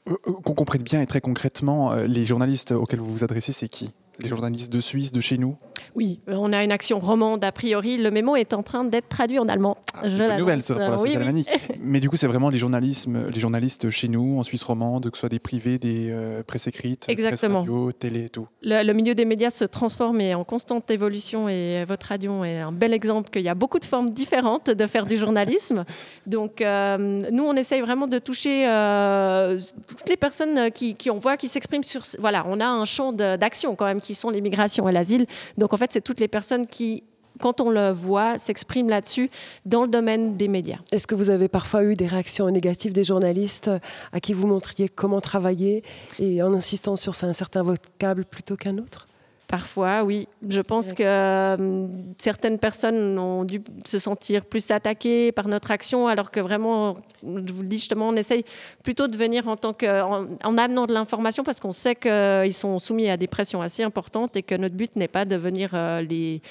Euh, 0.08 0.14
Qu'on 0.44 0.54
comprenne 0.54 0.82
bien 0.82 1.00
et 1.02 1.06
très 1.06 1.20
concrètement, 1.20 1.92
euh, 1.92 2.06
les 2.06 2.24
journalistes 2.24 2.72
auxquels 2.72 3.00
vous 3.00 3.10
vous 3.10 3.24
adressez, 3.24 3.52
c'est 3.52 3.68
qui? 3.68 3.90
Les 4.20 4.28
journalistes 4.28 4.72
de 4.72 4.80
Suisse, 4.80 5.10
de 5.12 5.20
chez 5.20 5.38
nous 5.38 5.56
Oui, 5.96 6.20
on 6.28 6.52
a 6.52 6.62
une 6.62 6.72
action 6.72 6.98
romande 7.00 7.44
a 7.44 7.50
priori. 7.50 7.96
Le 7.96 8.10
mémo 8.10 8.36
est 8.36 8.52
en 8.52 8.62
train 8.62 8.84
d'être 8.84 9.08
traduit 9.08 9.38
en 9.38 9.48
allemand. 9.48 9.76
Ah, 9.94 10.08
je 10.08 10.16
bonne 10.16 10.38
nouvelle 10.38 10.62
ça, 10.62 10.74
pour 10.74 10.82
la 10.82 11.00
oui, 11.00 11.16
oui. 11.16 11.44
Mais 11.80 12.00
du 12.00 12.08
coup, 12.08 12.16
c'est 12.16 12.26
vraiment 12.26 12.48
les, 12.48 12.58
journalismes, 12.58 13.28
les 13.28 13.40
journalistes 13.40 13.90
chez 13.90 14.08
nous, 14.08 14.38
en 14.38 14.42
Suisse 14.42 14.62
romande, 14.62 15.10
que 15.10 15.16
ce 15.16 15.20
soit 15.20 15.28
des 15.28 15.38
privés, 15.38 15.78
des 15.78 16.10
euh, 16.10 16.42
presses 16.42 16.66
écrites, 16.66 17.06
Exactement. 17.08 17.64
presse 17.64 17.70
radio, 17.70 17.92
télé, 17.92 18.28
tout. 18.28 18.46
Le, 18.62 18.84
le, 18.84 18.92
milieu 18.92 19.14
des 19.14 19.24
médias 19.24 19.50
se 19.50 19.64
transforme 19.64 20.20
et 20.20 20.30
est 20.30 20.34
en 20.34 20.44
constante 20.44 20.90
évolution 20.90 21.48
et 21.48 21.84
votre 21.86 22.06
radio 22.06 22.44
est 22.44 22.58
un 22.58 22.72
bel 22.72 22.92
exemple 22.92 23.30
qu'il 23.30 23.42
y 23.42 23.48
a 23.48 23.54
beaucoup 23.54 23.78
de 23.78 23.84
formes 23.84 24.10
différentes 24.10 24.70
de 24.70 24.86
faire 24.86 25.06
du 25.06 25.16
journalisme. 25.16 25.84
Donc, 26.26 26.60
euh, 26.60 26.96
nous, 27.30 27.44
on 27.44 27.54
essaye 27.54 27.80
vraiment 27.80 28.06
de 28.06 28.18
toucher 28.18 28.68
euh, 28.68 29.58
toutes 29.88 30.08
les 30.08 30.16
personnes 30.16 30.70
qui, 30.70 30.94
qui 30.94 31.10
on 31.10 31.18
voit 31.18 31.36
qui 31.36 31.48
s'expriment 31.48 31.82
sur... 31.82 32.02
Voilà, 32.18 32.44
on 32.48 32.60
a 32.60 32.66
un 32.66 32.84
champ 32.84 33.12
d'action 33.12 33.74
quand 33.74 33.86
même 33.86 34.00
qui 34.04 34.14
sont 34.14 34.30
les 34.30 34.40
migrations 34.40 34.88
et 34.88 34.92
l'asile. 34.92 35.26
Donc 35.58 35.72
en 35.72 35.76
fait, 35.76 35.90
c'est 35.92 36.02
toutes 36.02 36.20
les 36.20 36.28
personnes 36.28 36.66
qui 36.66 37.04
quand 37.40 37.60
on 37.60 37.70
le 37.70 37.90
voit, 37.90 38.38
s'expriment 38.38 38.88
là-dessus 38.88 39.28
dans 39.66 39.82
le 39.82 39.88
domaine 39.88 40.36
des 40.36 40.46
médias. 40.46 40.78
Est-ce 40.92 41.08
que 41.08 41.16
vous 41.16 41.30
avez 41.30 41.48
parfois 41.48 41.82
eu 41.82 41.94
des 41.94 42.06
réactions 42.06 42.48
négatives 42.48 42.92
des 42.92 43.02
journalistes 43.02 43.70
à 44.12 44.20
qui 44.20 44.32
vous 44.34 44.46
montriez 44.46 44.88
comment 44.88 45.20
travailler 45.20 45.82
et 46.20 46.44
en 46.44 46.54
insistant 46.54 46.94
sur 46.94 47.12
un 47.24 47.32
certain 47.32 47.64
vocable 47.64 48.24
plutôt 48.24 48.54
qu'un 48.54 48.78
autre? 48.78 49.08
Parfois, 49.54 50.02
oui. 50.02 50.26
Je 50.48 50.60
pense 50.60 50.92
que 50.92 51.04
euh, 51.04 51.86
certaines 52.18 52.58
personnes 52.58 53.16
ont 53.20 53.44
dû 53.44 53.62
se 53.84 54.00
sentir 54.00 54.46
plus 54.46 54.68
attaquées 54.72 55.30
par 55.30 55.46
notre 55.46 55.70
action, 55.70 56.08
alors 56.08 56.32
que 56.32 56.40
vraiment, 56.40 56.96
je 57.22 57.52
vous 57.52 57.62
le 57.62 57.68
dis 57.68 57.76
justement, 57.76 58.08
on 58.08 58.16
essaye 58.16 58.44
plutôt 58.82 59.06
de 59.06 59.16
venir 59.16 59.46
en 59.46 59.54
tant 59.54 59.72
que, 59.72 60.02
en, 60.02 60.26
en 60.42 60.58
amenant 60.58 60.86
de 60.86 60.92
l'information, 60.92 61.44
parce 61.44 61.60
qu'on 61.60 61.70
sait 61.70 61.94
qu'ils 61.94 62.52
sont 62.52 62.80
soumis 62.80 63.08
à 63.08 63.16
des 63.16 63.28
pressions 63.28 63.62
assez 63.62 63.84
importantes 63.84 64.36
et 64.36 64.42
que 64.42 64.56
notre 64.56 64.74
but 64.74 64.96
n'est 64.96 65.06
pas 65.06 65.24
de 65.24 65.36
venir 65.36 65.70
euh, 65.74 66.02
les 66.02 66.42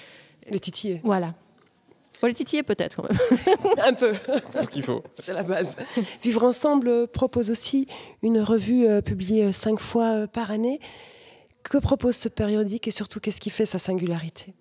les 0.50 0.62
titiller. 0.62 1.02
Voilà. 1.04 1.34
Pour 2.20 2.30
les 2.30 2.34
titiller 2.34 2.64
peut-être 2.64 2.96
quand 2.96 3.10
même. 3.10 3.20
Un 3.86 3.94
peu. 3.94 4.14
Ce 4.64 4.70
qu'il 4.70 4.84
faut. 4.84 5.04
C'est 5.26 5.34
la 5.34 5.44
base. 5.44 5.76
Vivre 6.24 6.46
ensemble 6.46 7.08
propose 7.10 7.50
aussi 7.52 7.86
une 8.22 8.40
revue 8.40 8.88
euh, 8.88 9.02
publiée 9.02 9.52
cinq 9.52 9.82
fois 9.82 10.26
par 10.28 10.52
année. 10.52 10.80
Que 11.64 11.78
propose 11.78 12.16
ce 12.16 12.30
périodique 12.30 12.88
et 12.88 12.92
surtout 12.92 13.20
qu'est-ce 13.20 13.42
qui 13.42 13.50
fait 13.50 13.66
sa 13.66 13.80
singularité? 13.80 14.54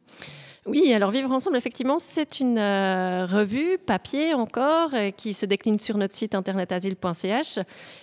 Oui, 0.64 0.94
alors 0.94 1.10
Vivre 1.10 1.32
Ensemble, 1.32 1.56
effectivement, 1.56 1.98
c'est 1.98 2.38
une 2.38 2.56
euh, 2.56 3.26
revue 3.26 3.78
papier 3.84 4.32
encore 4.32 4.90
euh, 4.94 5.10
qui 5.10 5.32
se 5.32 5.44
décline 5.44 5.80
sur 5.80 5.98
notre 5.98 6.14
site 6.14 6.36
internet 6.36 6.70
asile.ch. 6.70 7.58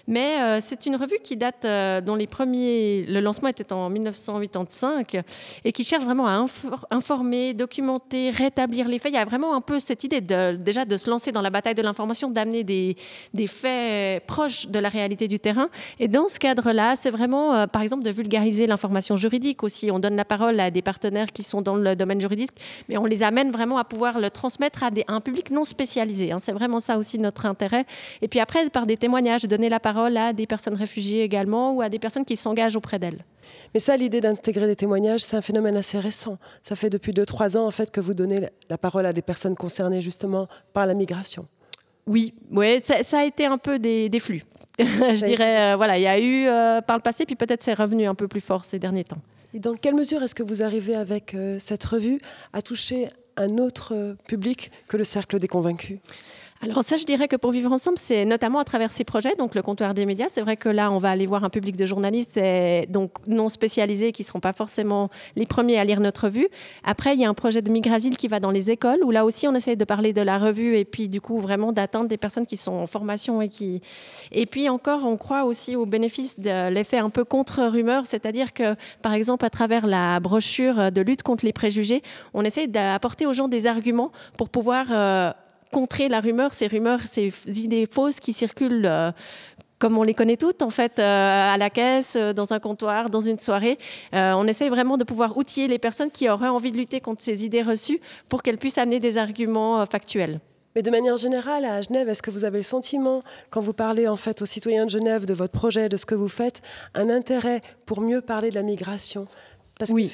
Mais 0.07 0.41
euh, 0.41 0.59
c'est 0.61 0.85
une 0.85 0.97
revue 0.97 1.19
qui 1.23 1.37
date, 1.37 1.65
dont 2.03 2.15
les 2.15 2.27
premiers, 2.27 3.05
le 3.07 3.21
lancement 3.21 3.47
était 3.47 3.71
en 3.71 3.89
1985 3.89 5.21
et 5.63 5.71
qui 5.71 5.85
cherche 5.85 6.03
vraiment 6.03 6.27
à 6.27 6.45
informer, 6.91 7.53
documenter, 7.53 8.29
rétablir 8.29 8.89
les 8.89 8.99
faits. 8.99 9.13
Il 9.13 9.15
y 9.15 9.19
a 9.19 9.23
vraiment 9.23 9.55
un 9.55 9.61
peu 9.61 9.79
cette 9.79 10.03
idée 10.03 10.19
déjà 10.19 10.83
de 10.83 10.97
se 10.97 11.09
lancer 11.09 11.31
dans 11.31 11.41
la 11.41 11.51
bataille 11.51 11.75
de 11.75 11.81
l'information, 11.81 12.29
d'amener 12.29 12.65
des, 12.65 12.97
des, 13.33 13.47
faits 13.47 14.25
proches 14.25 14.67
de 14.67 14.79
la 14.79 14.89
réalité 14.89 15.29
du 15.29 15.39
terrain. 15.39 15.69
Et 15.97 16.09
dans 16.09 16.27
ce 16.27 16.37
cadre-là, 16.37 16.97
c'est 16.97 17.11
vraiment, 17.11 17.67
par 17.67 17.83
exemple, 17.83 18.03
de 18.03 18.11
vulgariser 18.11 18.67
l'information 18.67 19.15
juridique 19.15 19.63
aussi. 19.63 19.91
On 19.91 19.99
donne 19.99 20.17
la 20.17 20.25
parole 20.25 20.59
à 20.59 20.71
des 20.71 20.81
partenaires 20.81 21.31
qui 21.31 21.43
sont 21.43 21.61
dans 21.61 21.75
le 21.75 21.95
domaine 21.95 22.19
juridique 22.19 22.48
mais 22.87 22.97
on 22.97 23.05
les 23.05 23.23
amène 23.23 23.51
vraiment 23.51 23.77
à 23.77 23.83
pouvoir 23.83 24.19
le 24.19 24.29
transmettre 24.29 24.83
à, 24.83 24.89
un 25.07 25.21
public 25.21 25.51
non 25.51 25.63
spécialisé. 25.63 26.31
Hein. 26.31 26.39
C'est 26.39 26.51
vraiment 26.51 26.79
ça 26.79 26.97
aussi 26.97 27.19
notre 27.19 27.45
intérêt. 27.45 27.85
Et 28.21 28.27
puis 28.27 28.39
après, 28.39 28.69
par 28.69 28.85
des 28.85 28.97
témoignages, 28.97 29.43
donner 29.43 29.69
la 29.69 29.79
parole 29.79 30.17
à 30.17 30.33
des 30.33 30.47
personnes 30.47 30.75
réfugiées 30.75 31.23
également 31.23 31.73
ou 31.73 31.81
à 31.81 31.89
des 31.89 31.99
personnes 31.99 32.25
qui 32.25 32.35
s'engagent 32.35 32.75
auprès 32.75 32.99
d'elles. 32.99 33.23
Mais 33.73 33.79
ça, 33.79 33.97
l'idée 33.97 34.21
d'intégrer 34.21 34.67
des 34.67 34.75
témoignages, 34.75 35.21
c'est 35.21 35.37
un 35.37 35.41
phénomène 35.41 35.77
assez 35.77 35.99
récent. 35.99 36.37
Ça 36.61 36.75
fait 36.75 36.89
depuis 36.89 37.13
2-3 37.13 37.57
ans 37.57 37.65
en 37.65 37.71
fait 37.71 37.91
que 37.91 38.01
vous 38.01 38.13
donnez 38.13 38.49
la 38.69 38.77
parole 38.77 39.05
à 39.05 39.13
des 39.13 39.21
personnes 39.21 39.55
concernées 39.55 40.01
justement 40.01 40.47
par 40.73 40.85
la 40.85 40.93
migration. 40.93 41.47
Oui, 42.07 42.33
ouais, 42.51 42.81
ça, 42.83 43.19
a 43.19 43.23
été 43.23 43.45
un 43.45 43.57
peu 43.57 43.79
des, 43.79 44.09
flux. 44.19 44.43
Je 44.79 45.25
dirais, 45.25 45.73
euh, 45.73 45.75
voilà, 45.75 45.97
il 45.97 46.01
y 46.01 46.07
a 46.07 46.19
eu 46.19 46.47
euh, 46.47 46.81
par 46.81 46.97
le 46.97 47.01
passé, 47.01 47.25
puis 47.25 47.35
peut-être 47.35 47.61
c'est 47.61 47.73
revenu 47.73 48.05
un 48.05 48.15
peu 48.15 48.27
plus 48.27 48.41
fort 48.41 48.65
ces 48.65 48.79
derniers 48.79 49.03
temps. 49.03 49.21
Et 49.53 49.59
dans 49.59 49.73
quelle 49.73 49.95
mesure 49.95 50.23
est-ce 50.23 50.35
que 50.35 50.43
vous 50.43 50.63
arrivez 50.63 50.95
avec 50.95 51.33
euh, 51.33 51.57
cette 51.59 51.83
revue 51.83 52.19
à 52.53 52.61
toucher 52.61 53.09
un 53.35 53.57
autre 53.57 54.15
public 54.27 54.71
que 54.87 54.97
le 54.97 55.03
cercle 55.03 55.39
des 55.39 55.47
convaincus? 55.47 55.99
Alors 56.61 56.83
ça, 56.83 56.97
je 56.97 57.05
dirais 57.05 57.29
que 57.29 57.37
pour 57.37 57.51
vivre 57.51 57.71
ensemble, 57.71 57.97
c'est 57.97 58.25
notamment 58.25 58.59
à 58.59 58.65
travers 58.65 58.91
ces 58.91 59.05
projets, 59.05 59.33
donc 59.37 59.55
le 59.55 59.61
comptoir 59.61 59.93
des 59.93 60.05
médias. 60.05 60.25
C'est 60.29 60.41
vrai 60.41 60.57
que 60.57 60.67
là, 60.67 60.91
on 60.91 60.97
va 60.97 61.09
aller 61.09 61.25
voir 61.25 61.45
un 61.45 61.49
public 61.49 61.77
de 61.77 61.85
journalistes 61.85 62.35
et 62.35 62.85
donc 62.89 63.11
non 63.27 63.47
spécialisés 63.47 64.11
qui 64.11 64.23
ne 64.23 64.25
seront 64.25 64.41
pas 64.41 64.51
forcément 64.51 65.09
les 65.37 65.45
premiers 65.45 65.79
à 65.79 65.85
lire 65.85 66.01
notre 66.01 66.25
revue. 66.25 66.49
Après, 66.83 67.13
il 67.13 67.21
y 67.21 67.23
a 67.23 67.29
un 67.29 67.33
projet 67.33 67.61
de 67.61 67.71
Migrasil 67.71 68.17
qui 68.17 68.27
va 68.27 68.41
dans 68.41 68.51
les 68.51 68.71
écoles, 68.71 68.99
où 69.05 69.11
là 69.11 69.23
aussi, 69.23 69.47
on 69.47 69.55
essaye 69.55 69.77
de 69.77 69.85
parler 69.85 70.11
de 70.11 70.21
la 70.21 70.37
revue 70.37 70.75
et 70.75 70.83
puis 70.83 71.07
du 71.07 71.21
coup 71.21 71.39
vraiment 71.39 71.71
d'atteindre 71.71 72.09
des 72.09 72.17
personnes 72.17 72.45
qui 72.45 72.57
sont 72.57 72.73
en 72.73 72.87
formation 72.87 73.41
et 73.41 73.47
qui... 73.47 73.81
Et 74.33 74.45
puis 74.45 74.67
encore, 74.67 75.05
on 75.05 75.15
croit 75.15 75.45
aussi 75.45 75.77
au 75.77 75.85
bénéfice 75.85 76.41
de 76.41 76.69
l'effet 76.71 76.97
un 76.97 77.09
peu 77.09 77.23
contre-rumeur, 77.23 78.05
c'est-à-dire 78.05 78.51
que, 78.51 78.75
par 79.01 79.13
exemple, 79.13 79.45
à 79.45 79.49
travers 79.49 79.87
la 79.87 80.19
brochure 80.19 80.91
de 80.91 81.01
lutte 81.01 81.23
contre 81.23 81.45
les 81.45 81.53
préjugés, 81.53 82.01
on 82.33 82.43
essaye 82.43 82.67
d'apporter 82.67 83.25
aux 83.25 83.33
gens 83.33 83.47
des 83.47 83.65
arguments 83.65 84.11
pour 84.37 84.49
pouvoir... 84.49 84.87
Euh, 84.91 85.31
contrer 85.71 86.09
la 86.09 86.19
rumeur, 86.19 86.53
ces 86.53 86.67
rumeurs, 86.67 87.01
ces 87.01 87.31
idées 87.47 87.87
fausses 87.89 88.19
qui 88.19 88.33
circulent. 88.33 88.85
Euh, 88.85 89.11
comme 89.77 89.97
on 89.97 90.03
les 90.03 90.13
connaît 90.13 90.35
toutes, 90.35 90.61
en 90.61 90.71
fait, 90.71 90.99
euh, 90.99 91.53
à 91.53 91.55
la 91.55 91.69
caisse, 91.69 92.17
euh, 92.17 92.33
dans 92.33 92.51
un 92.51 92.59
comptoir, 92.59 93.09
dans 93.09 93.21
une 93.21 93.39
soirée. 93.39 93.77
on 94.11 94.45
essaye 94.45 94.67
vraiment 94.67 94.97
de 94.97 95.05
pouvoir 95.05 95.37
outiller 95.37 95.69
les 95.69 95.79
personnes 95.79 96.11
qui 96.11 96.27
auraient 96.27 96.49
envie 96.49 96.73
de 96.73 96.77
lutter 96.77 96.99
contre 96.99 97.21
ces 97.21 97.45
idées 97.45 97.61
reçues 97.61 98.01
pour 98.27 98.43
qu'elles 98.43 98.57
puissent 98.57 98.77
amener 98.77 98.99
des 98.99 99.17
arguments 99.17 99.85
factuels. 99.85 100.41
Mais 100.75 100.81
de 100.81 100.91
manière 100.91 101.15
générale, 101.15 101.63
à 101.63 101.81
Genève, 101.81 102.09
est-ce 102.09 102.21
que 102.21 102.29
vous 102.29 102.43
avez 102.43 102.57
le 102.57 102.63
sentiment, 102.63 103.21
quand 103.51 103.61
vous 103.61 103.73
parlez 103.73 104.07
en 104.07 104.17
fait 104.17 104.41
aux 104.41 104.45
citoyens 104.45 104.85
de 104.85 104.91
Genève 104.91 105.25
de 105.25 105.33
votre 105.33 105.53
projet, 105.53 105.87
de 105.87 105.95
ce 105.95 106.05
que 106.05 106.13
vous 106.13 106.27
faites, 106.27 106.61
un 106.93 107.09
intérêt 107.09 107.61
pour 107.85 108.01
mieux 108.01 108.19
parler 108.19 108.49
de 108.49 108.55
la 108.55 108.63
migration? 108.63 109.27
Parce 109.79 109.91
Oui. 109.91 110.11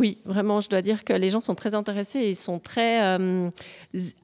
Oui, 0.00 0.18
vraiment, 0.24 0.60
je 0.60 0.68
dois 0.68 0.82
dire 0.82 1.04
que 1.04 1.12
les 1.12 1.28
gens 1.28 1.40
sont 1.40 1.54
très 1.54 1.74
intéressés 1.74 2.18
et 2.18 2.30
ils 2.30 2.36
sont 2.36 2.58
très 2.58 3.00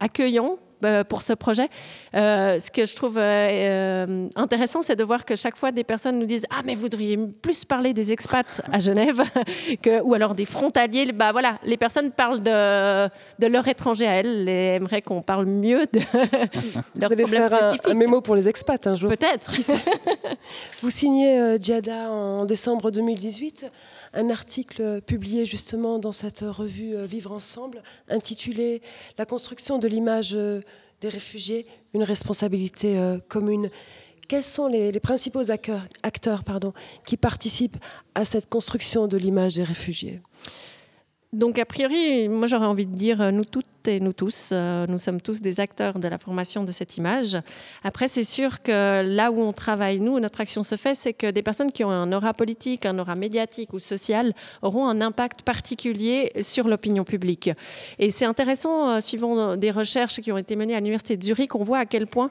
accueillants 0.01 0.59
euh, 0.85 1.05
pour 1.05 1.23
ce 1.23 1.33
projet. 1.33 1.71
Euh, 2.15 2.59
ce 2.61 2.71
que 2.71 2.85
je 2.85 2.95
trouve 2.95 3.17
euh, 3.17 4.29
intéressant, 4.37 4.83
c'est 4.83 4.95
de 4.95 5.05
voir 5.05 5.25
que 5.25 5.35
chaque 5.35 5.57
fois 5.57 5.73
des 5.73 5.85
personnes 5.85 6.19
nous 6.19 6.27
disent 6.27 6.45
Ah, 6.51 6.61
mais 6.67 6.75
vous 6.75 6.91
devriez 6.91 7.17
plus 7.17 7.65
parler 7.65 7.95
des 7.95 8.13
expats 8.13 8.61
à 8.71 8.79
Genève, 8.79 9.23
que, 9.83 10.03
ou 10.03 10.13
alors 10.13 10.35
des 10.35 10.45
frontaliers. 10.45 11.11
Bah 11.13 11.33
voilà, 11.33 11.59
les 11.65 11.79
personnes 11.79 12.11
parlent 12.11 12.43
de, 12.43 13.07
de 13.39 13.47
leur 13.47 13.67
étranger 13.69 14.07
à 14.07 14.17
elles 14.17 14.47
et 14.51 14.75
aimeraient 14.75 15.01
qu'on 15.01 15.23
parle 15.23 15.47
mieux 15.47 15.87
de 15.91 16.01
leurs 16.95 17.09
vous 17.09 17.15
allez 17.15 17.27
faire 17.27 17.79
un, 17.87 17.95
mémo 17.95 18.21
pour 18.21 18.37
les 18.37 18.47
expats 18.47 18.87
un 18.87 18.97
jour. 18.97 19.09
Peut-être. 19.09 19.55
vous 20.83 20.91
signez 20.91 21.59
Diada 21.59 22.11
en 22.11 22.45
décembre 22.45 22.91
2018 22.91 23.65
un 24.17 24.31
article 24.31 25.01
publié 25.03 25.45
justement 25.45 26.01
dans 26.01 26.11
cette 26.11 26.41
revue 26.41 26.97
Vivre 27.07 27.31
ensemble 27.31 27.83
intitulé 28.09 28.83
La 29.19 29.27
construction 29.27 29.79
de 29.79 29.87
l'image 29.87 30.37
des 31.01 31.09
réfugiés 31.09 31.67
une 31.95 32.03
responsabilité 32.03 32.99
euh, 32.99 33.19
commune. 33.29 33.71
Quels 34.29 34.45
sont 34.45 34.67
les, 34.67 34.99
principaux 35.01 35.51
acteurs, 35.51 36.43
qui 37.05 37.17
participent 37.17 37.77
à 38.15 38.25
cette 38.25 38.49
construction 38.49 39.07
de 39.07 39.17
l'image 39.17 39.55
des 39.55 39.63
réfugiés? 39.63 40.21
Donc, 41.37 41.59
a 41.59 41.67
priori, 41.67 42.31
moi 42.31 42.47
j'aurais 42.47 42.67
envie 42.67 42.87
de 42.87 42.95
dire, 42.95 43.21
euh, 43.21 43.31
nous 43.31 43.45
toutes 43.45 43.67
et 43.87 44.01
nous 44.01 44.15
tous, 44.15 44.51
euh, 44.53 44.87
nous 44.89 44.97
sommes 44.97 45.21
tous 45.21 45.43
des 45.43 45.61
acteurs 45.61 45.99
de 45.99 46.09
la 46.09 46.17
formation 46.17 46.65
de 46.65 46.73
cette 46.73 46.97
image. 46.97 47.37
Après, 47.85 48.09
c'est 48.09 48.25
sûr 48.25 48.63
que 48.63 49.03
là 49.03 49.31
où 49.31 49.43
on 49.43 49.53
travaille, 49.53 50.01
nous, 50.01 50.19
notre 50.19 50.41
action 50.41 50.63
se 50.63 50.77
fait, 50.77 50.95
c'est 50.95 51.13
que 51.13 51.31
des 51.31 51.43
personnes 51.43 51.71
qui 51.71 51.85
ont 51.85 51.91
un 51.91 52.11
aura 52.13 52.33
politique, 52.33 52.87
un 52.87 52.99
aura 52.99 53.17
médiatique 53.17 53.75
ou 53.75 53.79
social 53.79 54.33
auront 54.63 54.89
un 54.89 55.03
impact 55.03 55.43
particulier 55.43 56.33
sur 56.41 56.69
l'opinion 56.69 57.05
publique. 57.05 57.51
Et 57.99 58.11
c'est 58.11 58.25
intéressant, 58.25 58.89
euh, 58.89 59.01
suivant 59.03 59.57
des 59.57 59.71
recherches 59.71 60.21
qui 60.23 60.33
ont 60.33 60.39
été 60.39 60.57
menées 60.57 60.75
à 60.75 60.79
l'Université 60.79 61.19
de 61.19 61.23
Zurich, 61.23 61.55
on 61.55 61.63
voit 61.63 61.81
à 61.81 61.87
quel 61.87 62.07
point 62.07 62.31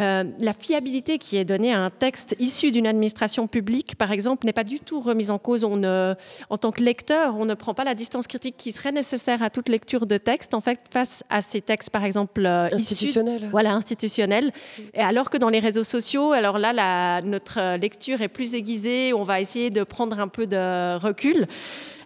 euh, 0.00 0.24
la 0.40 0.52
fiabilité 0.52 1.18
qui 1.18 1.36
est 1.36 1.44
donnée 1.44 1.72
à 1.72 1.80
un 1.80 1.90
texte 1.90 2.34
issu 2.38 2.70
d'une 2.70 2.86
administration 2.86 3.46
publique, 3.46 3.96
par 3.96 4.10
exemple, 4.10 4.46
n'est 4.46 4.52
pas 4.52 4.64
du 4.64 4.80
tout 4.80 5.00
remise 5.00 5.30
en 5.30 5.38
cause. 5.38 5.64
On 5.64 5.82
en 5.82 6.58
tant 6.58 6.72
que 6.72 6.82
lecteur, 6.82 7.36
on 7.36 7.44
ne 7.44 7.54
prend 7.54 7.74
pas 7.74 7.84
la 7.84 7.94
distance 7.94 8.26
critique 8.26 8.56
qui 8.56 8.72
serait 8.72 8.92
nécessaire 8.92 9.42
à 9.42 9.50
toute 9.50 9.68
lecture 9.68 10.06
de 10.06 10.16
texte, 10.16 10.54
en 10.54 10.60
fait, 10.60 10.80
face 10.90 11.24
à 11.28 11.42
ces 11.42 11.60
textes, 11.60 11.90
par 11.90 12.04
exemple, 12.04 12.46
euh, 12.46 12.68
institutionnels. 12.72 13.48
voilà, 13.50 13.72
institutionnels. 13.72 14.52
Et 14.94 15.00
alors 15.00 15.30
que 15.30 15.36
dans 15.36 15.50
les 15.50 15.58
réseaux 15.58 15.84
sociaux, 15.84 16.32
alors 16.32 16.58
là, 16.58 17.20
notre 17.22 17.76
lecture 17.76 18.22
est 18.22 18.28
plus 18.28 18.54
aiguisée, 18.54 19.12
on 19.12 19.24
va 19.24 19.40
essayer 19.40 19.70
de 19.70 19.82
prendre 19.82 20.20
un 20.20 20.28
peu 20.28 20.46
de 20.46 20.96
recul. 20.96 21.46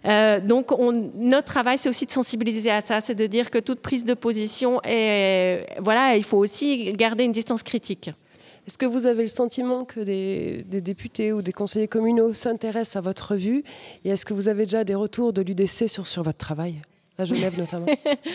Euh, 0.07 0.39
donc, 0.39 0.71
notre 1.15 1.47
travail, 1.47 1.77
c'est 1.77 1.89
aussi 1.89 2.05
de 2.05 2.11
sensibiliser 2.11 2.71
à 2.71 2.81
ça, 2.81 3.01
c'est 3.01 3.15
de 3.15 3.27
dire 3.27 3.51
que 3.51 3.59
toute 3.59 3.81
prise 3.81 4.05
de 4.05 4.13
position 4.13 4.79
est, 4.83 5.65
voilà, 5.79 6.15
il 6.15 6.23
faut 6.23 6.37
aussi 6.37 6.91
garder 6.93 7.25
une 7.25 7.31
distance 7.31 7.63
critique. 7.63 8.11
Est-ce 8.67 8.77
que 8.77 8.85
vous 8.85 9.05
avez 9.05 9.21
le 9.21 9.29
sentiment 9.29 9.85
que 9.85 10.01
des, 10.01 10.63
députés 10.81 11.31
ou 11.31 11.41
des 11.41 11.53
conseillers 11.53 11.87
communaux 11.87 12.33
s'intéressent 12.33 12.97
à 12.97 13.01
votre 13.01 13.31
revue? 13.31 13.63
Et 14.03 14.09
est-ce 14.09 14.25
que 14.25 14.33
vous 14.33 14.49
avez 14.49 14.63
déjà 14.63 14.83
des 14.83 14.95
retours 14.95 15.31
de 15.31 15.41
l'UDC 15.41 15.87
sur, 15.87 16.05
sur 16.05 16.23
votre 16.23 16.37
travail? 16.37 16.81
À 17.17 17.25
Genève 17.25 17.57
notamment 17.57 17.85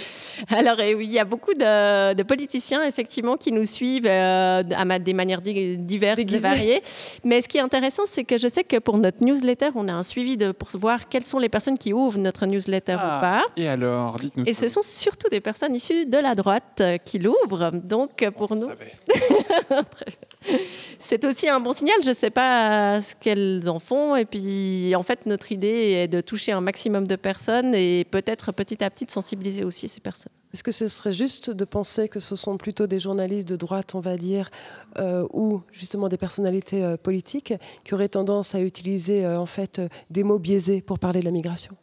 Alors 0.48 0.80
eh 0.80 0.94
oui, 0.94 1.06
il 1.06 1.12
y 1.12 1.18
a 1.18 1.24
beaucoup 1.24 1.54
de, 1.54 2.22
politiciens 2.22 2.82
effectivement 2.84 3.36
qui 3.36 3.52
nous 3.52 3.64
suivent 3.64 4.06
euh, 4.06 4.62
à 4.76 4.98
des 4.98 5.14
manières 5.14 5.40
diverses 5.40 6.18
et 6.18 6.38
variées. 6.38 6.82
Mais 7.24 7.40
ce 7.40 7.48
qui 7.48 7.58
est 7.58 7.62
intéressant, 7.62 8.02
c'est 8.06 8.24
que 8.24 8.38
je 8.38 8.48
sais 8.48 8.64
que 8.64 8.78
pour 8.78 8.98
notre 8.98 9.24
newsletter, 9.24 9.70
on 9.74 9.88
a 9.88 9.92
un 9.92 10.02
suivi 10.02 10.36
de, 10.36 10.52
pour 10.52 10.68
voir 10.74 11.08
quelles 11.08 11.26
sont 11.26 11.38
les 11.38 11.48
personnes 11.48 11.78
qui 11.78 11.92
ouvrent 11.92 12.18
notre 12.18 12.46
newsletter 12.46 12.94
ou 12.94 12.98
ah, 13.00 13.18
pas. 13.20 13.42
Et 13.56 13.68
alors, 13.68 14.16
dites-nous. 14.16 14.44
Et 14.46 14.54
ce 14.54 14.68
sont 14.68 14.82
surtout 14.82 15.28
des 15.28 15.40
personnes 15.40 15.74
issues 15.74 16.06
de 16.06 16.18
la 16.18 16.34
droite 16.34 16.80
euh, 16.80 16.98
qui 16.98 17.18
l'ouvrent. 17.18 17.70
Donc 17.72 18.28
pour 18.36 18.54
nous. 18.56 18.68
c'est 20.99 21.25
aussi 21.25 21.49
un 21.49 21.61
bon 21.61 21.72
signal. 21.72 21.96
Je 22.02 22.11
ne 22.11 22.14
sais 22.14 22.30
pas 22.30 23.00
ce 23.00 23.14
qu'elles 23.14 23.68
en 23.68 23.78
font. 23.78 24.16
Et 24.16 24.25
puis, 24.25 24.94
en 24.94 25.02
fait, 25.02 25.26
notre 25.26 25.52
idée 25.52 25.92
est 25.92 26.08
de 26.08 26.20
toucher 26.20 26.52
un 26.52 26.61
maximum 26.61 27.06
de 27.06 27.16
personnes 27.16 27.75
et 27.75 28.04
peut-être 28.11 28.52
petit 28.52 28.82
à 28.82 28.90
petit 28.90 29.04
de 29.04 29.11
sensibiliser 29.11 29.64
aussi 29.64 29.88
ces 29.88 30.00
personnes. 30.00 30.32
Est-ce 30.52 30.62
que 30.62 30.72
ce 30.72 30.87
serait 30.88 31.12
juste 31.12 31.50
de 31.50 31.64
penser 31.64 32.08
que 32.08 32.20
ce 32.20 32.37
sont 32.37 32.58
plutôt 32.58 32.87
des 32.87 33.00
journalistes 33.00 33.49
de 33.49 33.56
droite, 33.56 33.94
on 33.94 34.00
va 34.00 34.18
dire, 34.18 34.50
euh, 34.99 35.26
ou 35.32 35.62
justement 35.72 36.11
des 36.11 36.18
personnalités 36.18 36.84
euh, 36.84 36.96
politiques 36.99 37.54
qui 37.84 37.94
auraient 37.94 38.08
tendance 38.08 38.54
à 38.54 38.61
utiliser 38.61 39.25
euh, 39.25 39.38
en 39.38 39.46
fait 39.46 39.80
des 40.11 40.25
mots 40.25 40.38
biaisés 40.38 40.82
pour 40.82 40.99
parler 40.99 41.20
de 41.20 41.25
la 41.25 41.30
migration? 41.30 41.75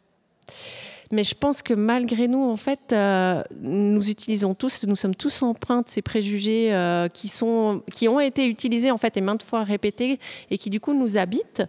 Mais 1.12 1.24
je 1.24 1.34
pense 1.34 1.62
que 1.62 1.74
malgré 1.74 2.28
nous, 2.28 2.42
en 2.42 2.56
fait, 2.56 2.92
euh, 2.92 3.42
nous 3.60 4.08
utilisons 4.10 4.54
tous, 4.54 4.86
nous 4.86 4.94
sommes 4.94 5.14
tous 5.14 5.42
empreints 5.42 5.82
de 5.82 5.88
ces 5.88 6.02
préjugés 6.02 6.72
euh, 6.72 7.08
qui, 7.08 7.26
sont, 7.26 7.82
qui 7.92 8.06
ont 8.08 8.20
été 8.20 8.46
utilisés 8.46 8.90
en 8.90 8.96
fait 8.96 9.16
et 9.16 9.20
maintes 9.20 9.42
fois 9.42 9.64
répétés 9.64 10.20
et 10.50 10.58
qui 10.58 10.70
du 10.70 10.78
coup 10.78 10.94
nous 10.94 11.16
habitent. 11.16 11.62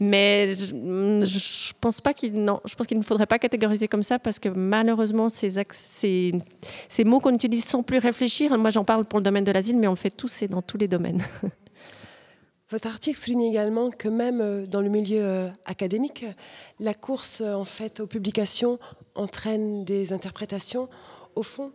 Mais 0.00 0.54
je, 0.56 1.72
pense 1.80 2.00
pas 2.00 2.14
qu'il, 2.14 2.32
non, 2.42 2.60
je 2.64 2.74
pense 2.74 2.86
qu'il 2.86 2.98
ne 2.98 3.02
faudrait 3.02 3.26
pas 3.26 3.38
catégoriser 3.38 3.86
comme 3.86 4.02
ça 4.02 4.18
parce 4.18 4.38
que 4.38 4.48
malheureusement 4.48 5.28
ces, 5.28 5.52
ces, 5.72 6.32
ces 6.88 7.04
mots 7.04 7.20
qu'on 7.20 7.34
utilise 7.34 7.64
sans 7.64 7.82
plus 7.82 7.98
réfléchir. 7.98 8.56
Moi, 8.56 8.70
j'en 8.70 8.84
parle 8.84 9.04
pour 9.04 9.18
le 9.18 9.24
domaine 9.24 9.44
de 9.44 9.52
l'asile, 9.52 9.76
mais 9.76 9.88
on 9.88 9.92
le 9.92 9.96
fait 9.96 10.10
tous 10.10 10.42
et 10.42 10.48
dans 10.48 10.62
tous 10.62 10.78
les 10.78 10.88
domaines. 10.88 11.22
Votre 12.70 12.88
article 12.88 13.16
souligne 13.16 13.44
également 13.44 13.90
que 13.90 14.08
même 14.08 14.40
euh, 14.40 14.66
dans 14.66 14.80
le 14.80 14.88
milieu 14.88 15.22
euh, 15.22 15.48
académique, 15.66 16.26
la 16.80 16.94
course 16.94 17.40
euh, 17.40 17.54
en 17.54 17.64
fait 17.64 18.00
aux 18.00 18.08
publications 18.08 18.80
entraîne 19.14 19.84
des 19.84 20.12
interprétations. 20.12 20.88
Au 21.36 21.44
fond, 21.44 21.70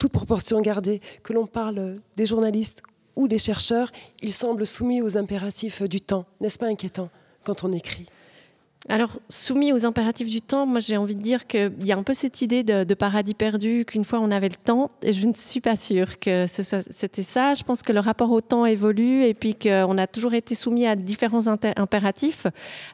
toute 0.00 0.12
proportion 0.12 0.60
gardée, 0.60 1.00
que 1.22 1.32
l'on 1.32 1.46
parle 1.46 2.00
des 2.16 2.26
journalistes 2.26 2.82
ou 3.14 3.28
des 3.28 3.38
chercheurs, 3.38 3.92
ils 4.20 4.32
semblent 4.32 4.66
soumis 4.66 5.00
aux 5.00 5.16
impératifs 5.16 5.82
du 5.82 6.00
temps. 6.00 6.24
N'est-ce 6.40 6.58
pas 6.58 6.66
inquiétant 6.66 7.08
quand 7.44 7.62
on 7.62 7.72
écrit? 7.72 8.06
Alors, 8.86 9.18
soumis 9.28 9.72
aux 9.72 9.84
impératifs 9.84 10.30
du 10.30 10.40
temps, 10.40 10.64
moi 10.64 10.78
j'ai 10.78 10.96
envie 10.96 11.16
de 11.16 11.20
dire 11.20 11.48
qu'il 11.48 11.84
y 11.84 11.90
a 11.90 11.96
un 11.96 12.04
peu 12.04 12.14
cette 12.14 12.42
idée 12.42 12.62
de, 12.62 12.94
paradis 12.94 13.34
perdu, 13.34 13.84
qu'une 13.84 14.04
fois 14.04 14.20
on 14.20 14.30
avait 14.30 14.48
le 14.48 14.54
temps, 14.54 14.90
et 15.02 15.12
je 15.12 15.26
ne 15.26 15.34
suis 15.34 15.60
pas 15.60 15.74
sûre 15.74 16.18
que 16.20 16.46
c'était 16.46 17.22
ça. 17.22 17.54
Je 17.54 17.64
pense 17.64 17.82
que 17.82 17.92
le 17.92 17.98
rapport 17.98 18.30
au 18.30 18.40
temps 18.40 18.64
évolue 18.66 19.24
et 19.24 19.34
puis 19.34 19.56
qu'on 19.56 19.98
a 19.98 20.06
toujours 20.06 20.32
été 20.32 20.54
soumis 20.54 20.86
à 20.86 20.94
différents 20.94 21.48
impératifs. 21.48 22.46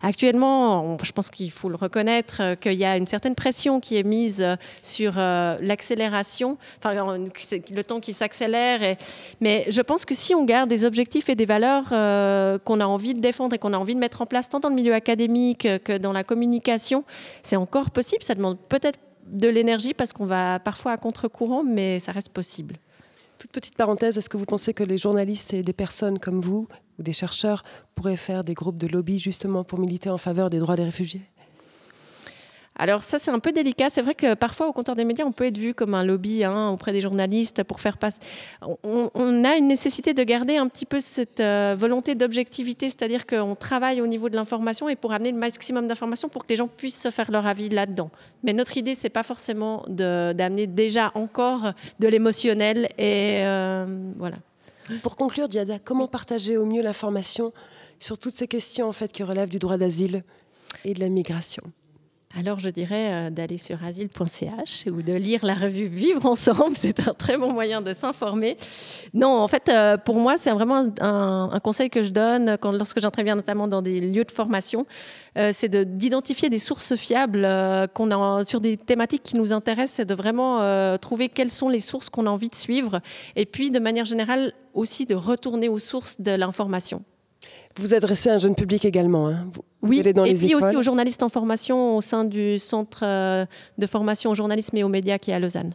Actuellement, 0.03 0.97
je 1.03 1.13
pense 1.13 1.29
qu'il 1.29 1.51
faut 1.51 1.69
le 1.69 1.77
reconnaître, 1.77 2.55
qu'il 2.61 2.75
y 2.75 2.85
a 2.85 2.97
une 2.97 3.07
certaine 3.07 3.35
pression 3.35 3.79
qui 3.79 3.97
est 3.97 4.05
mise 4.05 4.45
sur 4.81 5.15
euh, 5.19 5.57
l'accélération, 5.61 6.57
enfin 6.79 6.95
le 6.95 7.83
temps 7.83 8.01
qui 8.01 8.15
s'accélère. 8.15 8.97
Mais 9.41 9.67
je 9.69 9.83
pense 9.83 10.07
que 10.07 10.15
si 10.15 10.35
on 10.35 10.45
garde 10.45 10.71
des 10.71 10.87
objectifs 10.87 11.29
et 11.29 11.35
des 11.35 11.47
valeurs 11.47 11.89
euh, 11.93 12.59
qu'on 12.59 12.81
a 12.81 12.87
envie 12.87 13.15
de 13.15 13.21
défendre 13.21 13.55
et 13.55 13.59
qu'on 13.59 13.75
a 13.75 13.79
envie 13.79 13.95
de 13.95 14.01
mettre 14.01 14.23
en 14.23 14.27
place 14.27 14.49
tant 14.49 14.61
dans 14.61 14.71
le 14.71 14.75
milieu 14.75 14.95
académique, 14.95 15.69
que 15.79 15.97
dans 15.97 16.13
la 16.13 16.25
communication, 16.25 17.05
c'est 17.43 17.57
encore 17.57 17.91
possible. 17.91 18.23
Ça 18.23 18.35
demande 18.35 18.59
peut-être 18.69 18.99
de 19.27 19.49
l'énergie 19.49 19.95
parce 19.95 20.13
qu'on 20.13 20.27
va 20.27 20.61
parfois 20.61 20.93
à 20.93 20.97
contre-courant, 20.97 21.65
mais 21.65 22.01
ça 22.01 22.13
reste 22.13 22.29
possible. 22.29 22.77
Toute 23.39 23.51
petite 23.51 23.77
parenthèse, 23.77 24.17
est-ce 24.17 24.29
que 24.29 24.37
vous 24.37 24.45
pensez 24.45 24.75
que 24.75 24.85
les 24.85 24.99
journalistes 24.99 25.55
et 25.55 25.63
des 25.63 25.73
personnes 25.73 26.19
comme 26.19 26.41
vous 26.41 26.69
ou 26.99 27.03
des 27.03 27.13
chercheurs 27.13 27.65
pourraient 27.95 28.17
faire 28.17 28.45
des 28.45 28.55
groupes 28.55 28.79
de 28.79 28.87
lobby 28.87 29.19
justement 29.19 29.65
pour 29.65 29.79
militer 29.79 30.09
en 30.09 30.19
faveur 30.19 30.51
des 30.51 30.59
droits 30.59 30.77
des 30.77 30.85
réfugiés? 30.85 31.23
Alors 32.77 33.05
ça, 33.05 33.19
c'est 33.19 33.31
un 33.31 33.39
peu 33.39 33.53
délicat. 33.53 33.89
C'est 33.89 34.03
vrai 34.03 34.15
que 34.15 34.35
parfois, 34.35 34.67
au 34.69 34.73
comptoir 34.73 34.97
des 34.97 35.05
médias, 35.05 35.25
on 35.25 35.33
peut 35.33 35.47
être 35.47 35.57
vu 35.57 35.75
comme 35.75 35.95
un 35.95 36.03
lobby 36.03 36.43
hein, 36.43 36.71
auprès 36.71 36.93
des 36.93 37.01
journalistes 37.01 37.63
pour 37.63 37.81
faire 37.81 37.99
passer... 37.99 38.19
On, 38.83 39.45
a 39.45 39.57
une 39.57 39.69
nécessité 39.69 40.15
de 40.15 40.23
garder 40.23 40.57
un 40.57 40.67
petit 40.69 40.87
peu 40.87 40.99
cette 41.01 41.41
euh, 41.41 41.77
volonté 41.79 42.15
d'objectivité, 42.15 42.89
c'est-à-dire 42.89 43.27
qu'on 43.27 43.55
travaille 43.55 44.01
au 44.01 44.07
niveau 44.07 44.29
de 44.29 44.37
l'information 44.37 44.89
et 44.89 44.97
pour 44.97 45.13
amener 45.13 45.31
le 45.31 45.39
maximum 45.39 45.87
d'informations 45.87 46.29
pour 46.29 46.45
que 46.45 46.49
les 46.49 46.57
gens 46.57 46.69
puissent 46.69 47.01
se 47.01 47.11
faire 47.11 47.31
leur 47.31 47.47
avis 47.47 47.69
là-dedans. 47.69 48.11
Mais 48.43 48.53
notre 48.53 48.77
idée, 48.77 48.95
c'est 48.95 49.09
pas 49.09 49.23
forcément 49.23 49.85
d'amener 49.89 50.67
déjà 50.67 51.13
encore 51.15 51.73
de 52.01 52.09
l'émotionnel 52.09 52.89
et 52.99 53.45
euh, 53.45 53.87
voilà. 54.17 54.37
Pour 55.03 55.17
conclure, 55.17 55.49
Diada, 55.49 55.79
comment 55.79 56.09
partager 56.09 56.57
au 56.57 56.67
mieux 56.67 56.83
l'information 56.83 57.53
sur 57.99 58.19
toutes 58.19 58.35
ces 58.35 58.49
questions 58.49 58.89
en 58.89 58.93
fait 58.93 59.11
qui 59.13 59.23
relèvent 59.23 59.49
du 59.49 59.59
droit 59.59 59.79
d'asile 59.79 60.25
et 60.85 60.93
de 60.93 61.01
la 61.01 61.09
migration? 61.09 61.63
Alors 62.37 62.59
je 62.59 62.69
dirais 62.69 63.13
euh, 63.13 63.31
d'aller 63.31 63.59
sur 63.59 63.85
asile.ch 63.85 64.87
ou 64.91 65.03
de 65.03 65.13
lire 65.13 65.45
la 65.45 65.55
revue 65.55 65.87
Vivre 65.87 66.27
ensemble. 66.27 66.71
C'est 66.75 67.07
un 67.07 67.15
très 67.15 67.39
bon 67.39 67.53
moyen 67.53 67.81
de 67.81 67.95
s'informer. 67.95 68.57
Non, 69.13 69.29
en 69.29 69.49
fait, 69.49 69.69
euh, 69.69 69.97
pour 69.97 70.17
moi, 70.17 70.37
c'est 70.37 70.51
vraiment 70.51 70.87
un, 71.01 71.61
conseil 71.63 71.91
que 71.91 72.03
je 72.03 72.11
donne 72.11 72.57
lorsque 72.63 73.01
j'interviens 73.01 73.37
notamment 73.37 73.69
dans 73.69 73.83
des 73.83 74.01
lieux 74.01 74.25
de 74.25 74.31
formation. 74.31 74.87
Euh, 75.39 75.51
c'est 75.53 75.75
d'identifier 75.97 76.51
des 76.51 76.59
sources 76.59 76.97
fiables 76.97 77.49
qu'on 77.95 78.11
a 78.11 78.45
sur 78.45 78.61
des 78.61 78.77
thématiques 78.77 79.23
qui 79.23 79.37
nous 79.37 79.53
intéressent. 79.53 79.97
C'est 79.97 80.05
de 80.05 80.15
vraiment 80.15 80.99
trouver 80.99 81.29
quelles 81.29 81.53
sont 81.53 81.69
les 81.69 81.81
sources 81.81 82.11
qu'on 82.11 82.27
a 82.27 82.31
envie 82.31 82.49
de 82.49 82.55
suivre. 82.55 83.01
Et 83.37 83.47
puis, 83.47 83.71
de 83.71 83.79
manière 83.79 84.05
générale, 84.05 84.53
aussi 84.73 85.07
de 85.07 85.15
retourner 85.15 85.69
aux 85.69 85.79
sources 85.79 86.21
de 86.21 86.33
l'information. 86.33 87.05
Vous 87.79 87.93
adressez 87.93 88.31
à 88.31 88.35
un 88.35 88.39
jeune 88.39 88.55
public 88.55 88.85
également. 88.85 89.29
Hein. 89.29 89.47
oui, 89.83 90.01
et 90.05 90.35
puis 90.35 90.55
aussi 90.55 90.77
aux 90.77 90.83
journalistes 90.83 91.23
en 91.23 91.29
formation 91.29 91.97
au 91.97 92.01
sein 92.01 92.25
du 92.25 92.59
centre 92.59 93.01
euh, 93.03 93.47
de 93.79 93.87
formation 93.87 94.31
au 94.31 94.35
journalisme 94.35 94.77
et 94.77 94.85
aux 94.85 94.89
médias 94.89 95.19
qui 95.19 95.33
est 95.33 95.35
à 95.35 95.41
Lausanne. 95.41 95.75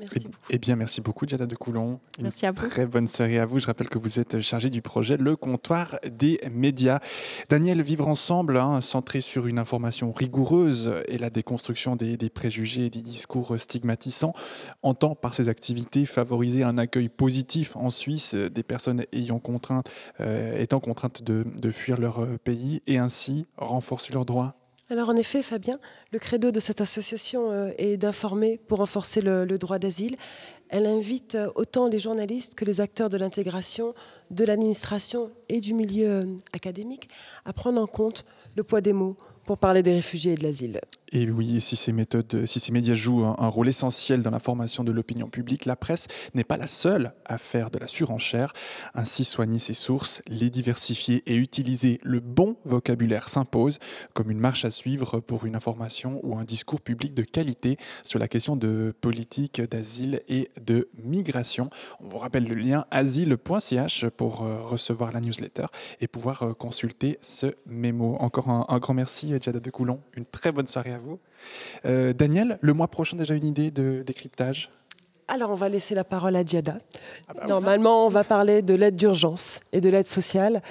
Merci 0.00 0.26
beaucoup. 0.28 0.38
Eh 0.50 0.58
bien, 0.58 0.76
merci 0.76 1.00
beaucoup, 1.00 1.26
Diana 1.26 1.46
de 1.46 1.54
Coulon. 1.54 2.00
merci 2.20 2.46
à 2.46 2.52
vous. 2.52 2.68
Très 2.68 2.86
bonne 2.86 3.08
soirée 3.08 3.38
à 3.38 3.46
vous. 3.46 3.58
Je 3.58 3.66
rappelle 3.66 3.88
que 3.88 3.98
vous 3.98 4.18
êtes 4.18 4.40
chargé 4.40 4.70
du 4.70 4.82
projet 4.82 5.16
Le 5.16 5.36
Comptoir 5.36 5.98
des 6.10 6.40
médias. 6.50 7.00
Daniel, 7.48 7.82
vivre 7.82 8.08
ensemble, 8.08 8.56
hein, 8.56 8.80
centré 8.80 9.20
sur 9.20 9.46
une 9.46 9.58
information 9.58 10.12
rigoureuse 10.12 10.94
et 11.08 11.18
la 11.18 11.30
déconstruction 11.30 11.96
des, 11.96 12.16
préjugés 12.30 12.86
et 12.86 12.90
des 12.90 13.02
discours 13.02 13.58
stigmatisants, 13.58 14.34
entend 14.82 15.14
par 15.14 15.34
ses 15.34 15.48
activités 15.48 16.06
favoriser 16.06 16.62
un 16.62 16.78
accueil 16.78 17.08
positif 17.08 17.76
en 17.76 17.90
Suisse 17.90 18.34
des 18.34 18.62
personnes 18.62 19.04
ayant 19.12 19.38
contrainte, 19.38 19.88
euh, 20.20 20.58
étant 20.58 20.80
contraintes 20.80 21.22
de, 21.22 21.44
de 21.60 21.70
fuir 21.70 21.98
leur 21.98 22.26
pays 22.38 22.82
et 22.86 22.98
ainsi 22.98 23.46
renforcer 23.56 24.12
leurs 24.12 24.26
droits 24.26 24.54
alors 24.90 25.10
en 25.10 25.16
effet, 25.16 25.42
Fabien, 25.42 25.78
le 26.12 26.18
credo 26.18 26.50
de 26.50 26.60
cette 26.60 26.80
association 26.80 27.50
euh, 27.50 27.70
est 27.76 27.98
d'informer 27.98 28.58
pour 28.68 28.78
renforcer 28.78 29.20
le, 29.20 29.46
droit 29.58 29.78
d'asile. 29.78 30.16
Elle 30.70 30.86
invite 30.86 31.34
euh, 31.34 31.50
autant 31.56 31.88
les 31.88 31.98
journalistes 31.98 32.54
que 32.54 32.64
les 32.64 32.80
acteurs 32.80 33.10
de 33.10 33.18
l'intégration, 33.18 33.94
de 34.30 34.44
l'administration 34.44 35.30
et 35.50 35.60
du 35.60 35.74
milieu 35.74 36.08
euh, 36.08 36.24
académique 36.54 37.08
à 37.44 37.52
prendre 37.52 37.80
en 37.80 37.86
compte 37.86 38.24
le 38.56 38.64
poids 38.64 38.80
des 38.80 38.94
mots 38.94 39.16
pour 39.44 39.58
parler 39.58 39.82
des 39.82 39.92
réfugiés 39.92 40.32
et 40.32 40.36
de 40.36 40.42
l'asile. 40.42 40.80
Et 41.12 41.30
oui, 41.30 41.60
si 41.60 41.76
ces 41.76 41.92
méthodes, 41.92 42.44
si 42.44 42.60
ces 42.60 42.70
médias 42.70 42.94
jouent 42.94 43.24
un, 43.24 43.48
rôle 43.48 43.68
essentiel 43.68 44.22
dans 44.22 44.30
la 44.30 44.40
formation 44.40 44.84
de 44.84 44.92
l'opinion 44.92 45.28
publique, 45.28 45.64
la 45.64 45.76
presse 45.76 46.06
n'est 46.34 46.44
pas 46.44 46.58
la 46.58 46.66
seule 46.66 47.12
à 47.24 47.38
faire 47.38 47.70
de 47.70 47.78
la 47.78 47.86
surenchère. 47.86 48.52
Ainsi, 48.94 49.24
soigner 49.24 49.58
ses 49.58 49.74
sources, 49.74 50.20
les 50.28 50.50
diversifier 50.50 51.22
et 51.26 51.36
utiliser 51.36 51.98
le 52.02 52.20
bon 52.20 52.56
vocabulaire 52.64 53.28
s'impose 53.28 53.78
comme 54.12 54.30
une 54.30 54.38
marche 54.38 54.66
à 54.66 54.70
suivre 54.70 55.20
pour 55.20 55.46
une 55.46 55.56
information 55.56 56.20
ou 56.24 56.36
un 56.36 56.44
discours 56.44 56.80
public 56.80 57.14
de 57.14 57.22
qualité 57.22 57.78
sur 58.04 58.18
la 58.18 58.28
question 58.28 58.56
de 58.56 58.94
politique 59.00 59.62
d'asile 59.62 60.20
et 60.28 60.50
de 60.60 60.88
migration. 61.02 61.70
On 62.00 62.08
vous 62.08 62.18
rappelle 62.18 62.44
le 62.44 62.54
lien 62.54 62.84
asile.ch 62.90 64.06
pour 64.16 64.42
euh, 64.42 64.62
recevoir 64.62 65.12
la 65.12 65.20
newsletter 65.20 65.66
et 66.00 66.08
pouvoir 66.08 66.42
euh, 66.42 66.52
consulter 66.52 67.18
ce 67.22 67.46
mémo. 67.66 68.16
Encore 68.20 68.48
un, 68.48 68.78
grand 68.78 68.94
merci, 68.94 69.32
Jada 69.40 69.60
de 69.60 69.70
Coulon. 69.70 70.00
Une 70.14 70.26
très 70.26 70.52
bonne 70.52 70.66
soirée 70.66 70.92
à 70.92 70.97
vous. 70.98 71.18
Euh, 71.84 72.12
Daniel, 72.12 72.58
le 72.60 72.72
mois 72.72 72.88
prochain, 72.88 73.16
déjà 73.16 73.34
une 73.34 73.46
idée 73.46 73.70
de 73.70 74.02
décryptage? 74.06 74.70
Alors, 75.30 75.50
on 75.50 75.54
va 75.54 75.68
laisser 75.68 75.94
la 75.94 76.04
parole 76.04 76.36
à 76.36 76.44
Diada. 76.44 76.78
Ah 77.28 77.34
bah 77.34 77.46
Normalement, 77.46 78.06
on 78.06 78.08
va 78.08 78.24
parler 78.24 78.62
de 78.62 78.72
l'aide 78.72 78.96
d'urgence 78.96 79.60
et 79.72 79.82
de 79.82 79.90
l'aide 79.90 80.08
sociale. 80.08 80.62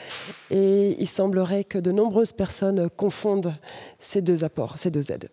Et 0.50 0.96
il 1.00 1.08
semblerait 1.08 1.63
que 1.63 1.78
de 1.78 1.92
nombreuses 1.92 2.34
personnes 2.34 2.90
confondent 2.90 3.54
ces 4.00 4.22
deux 4.22 4.44
apports, 4.44 4.80
ces 4.80 4.90
deux 4.90 5.12
aides. 5.12 5.30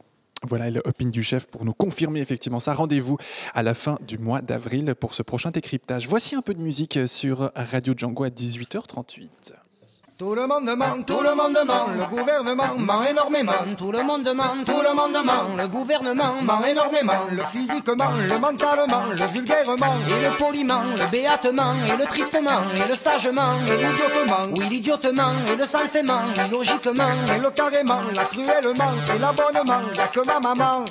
Voilà 0.46 0.70
le 0.70 0.83
du 1.11 1.22
chef 1.22 1.46
pour 1.46 1.64
nous 1.64 1.72
confirmer 1.72 2.20
effectivement 2.20 2.61
ça. 2.61 2.74
Rendez-vous 2.74 3.16
à 3.54 3.62
la 3.62 3.72
fin 3.72 3.98
du 4.07 4.18
mois 4.18 4.42
d'avril 4.42 4.94
pour 4.94 5.14
ce 5.14 5.22
prochain 5.22 5.50
décryptage. 5.50 6.07
Voici 6.07 6.35
un 6.35 6.42
peu 6.42 6.52
de 6.52 6.61
musique 6.61 6.98
sur 7.07 7.50
Radio 7.54 7.94
Django 7.96 8.24
à 8.24 8.28
18h38. 8.28 9.63
Tout 10.16 10.33
le 10.33 10.46
monde 10.46 10.70
ment, 10.77 11.03
tout 11.05 11.20
le 11.20 11.35
monde 11.35 11.59
ment, 11.66 11.87
le 11.98 12.07
gouvernement 12.07 12.77
ment 12.79 13.03
énormément. 13.03 13.53
Tout 13.77 13.90
le 13.90 14.05
monde 14.05 14.33
ment, 14.33 14.62
tout 14.64 14.81
le 14.81 14.94
monde 14.94 15.24
ment, 15.24 15.57
le 15.57 15.66
gouvernement 15.66 16.40
ment 16.40 16.64
énormément. 16.64 17.27
Le 17.33 17.42
physiquement, 17.42 18.12
le 18.12 18.38
mentalement, 18.38 19.07
le 19.11 19.27
vulgairement, 19.33 19.98
et 20.07 20.22
le 20.22 20.37
poliment, 20.37 20.85
le 20.85 21.11
béatement, 21.11 21.74
et 21.85 21.96
le 21.96 22.05
tristement, 22.05 22.62
et 22.77 22.88
le 22.88 22.94
sagement, 22.94 23.59
et 23.66 23.77
l'idiotement, 23.77 24.55
oui 24.57 24.64
l'idiotement, 24.70 25.33
et 25.53 25.57
le 25.57 25.66
sensément, 25.66 26.22
logiquement, 26.48 27.35
et 27.35 27.40
le 27.40 27.50
carrément, 27.50 28.03
la 28.14 28.22
cruellement, 28.22 28.94
et 29.12 29.18
l'abonnement, 29.18 29.81
y'a 29.96 30.07
que 30.07 30.24
ma 30.24 30.38
maman 30.38 30.85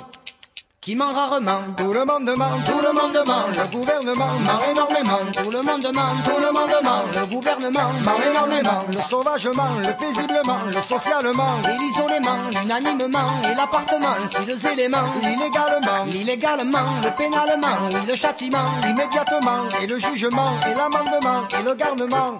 qui 0.84 0.94
ment 0.94 1.12
rarement. 1.14 1.72
Tout 1.78 1.94
le 1.94 2.04
monde 2.04 2.30
ment, 2.36 2.62
tout 2.62 2.80
le 2.82 2.92
monde 2.92 3.26
ment, 3.26 3.46
le 3.48 3.74
gouvernement 3.74 4.38
ment 4.38 4.60
énormément. 4.70 5.32
Tout 5.32 5.50
le 5.50 5.62
monde 5.62 5.90
ment, 5.94 6.22
tout 6.22 6.38
le 6.38 6.52
monde 6.52 6.76
ment, 6.84 7.04
le 7.14 7.26
gouvernement 7.34 7.92
ment 8.04 8.20
énormément. 8.30 8.84
Le 8.88 9.00
sauvagement, 9.00 9.76
le 9.78 9.96
paisiblement, 9.96 10.58
le 10.66 10.80
socialement, 10.80 11.62
et 11.62 11.76
l'isolement, 11.78 12.50
l'unanimement, 12.52 13.40
et 13.50 13.54
l'appartement, 13.54 14.16
si 14.30 14.44
les 14.44 14.66
éléments, 14.66 15.14
l'illégalement, 15.22 16.04
l'illégalement, 16.06 17.00
le 17.02 17.10
pénalement, 17.16 17.88
oui 17.90 18.00
le 18.06 18.14
châtiment, 18.14 18.78
immédiatement, 18.86 19.64
et 19.82 19.86
le 19.86 19.98
jugement, 19.98 20.60
et 20.68 20.74
l'amendement, 20.74 21.48
et 21.58 21.64
le 21.64 21.74
garnement. 21.74 22.38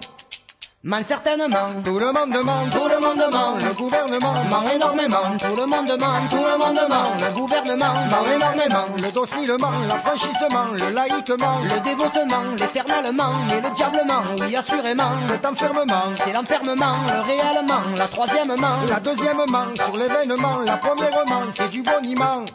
Man 0.87 1.03
certainement, 1.03 1.81
tout 1.83 1.97
le 1.97 2.11
monde 2.13 2.31
demande, 2.31 2.69
tout 2.69 2.87
le 2.87 2.99
monde 3.03 3.17
demande, 3.17 3.59
le 3.59 3.73
gouvernement 3.73 4.33
ment 4.43 4.69
énormément, 4.69 5.35
tout 5.39 5.55
le 5.55 5.65
monde 5.65 5.87
demande, 5.87 6.29
tout 6.29 6.35
le 6.35 6.57
monde 6.59 6.75
demande, 6.75 7.21
le 7.21 7.33
gouvernement 7.33 7.93
ment 8.11 8.27
énormément, 8.31 8.85
le 8.95 9.11
docilement, 9.11 9.71
l'affranchissement, 9.89 10.65
le 10.73 10.93
laïquement, 10.93 11.61
le 11.63 11.79
dévotement, 11.79 12.43
l'éternellement 12.59 13.47
et 13.47 13.61
le 13.61 13.73
diablement, 13.73 14.21
oui 14.39 14.55
assurément, 14.55 15.17
cet 15.17 15.43
enfermement, 15.43 16.05
c'est 16.23 16.31
l'enfermement, 16.33 16.97
le 17.07 17.19
réellement, 17.21 17.81
la 17.97 18.05
troisièmement, 18.07 18.77
la 18.87 18.99
deuxièmement, 18.99 19.65
sur 19.73 19.97
l'événement, 19.97 20.59
la 20.59 20.77
premièrement, 20.77 21.41
c'est 21.49 21.71
du 21.71 21.81
boniment. 21.81 22.45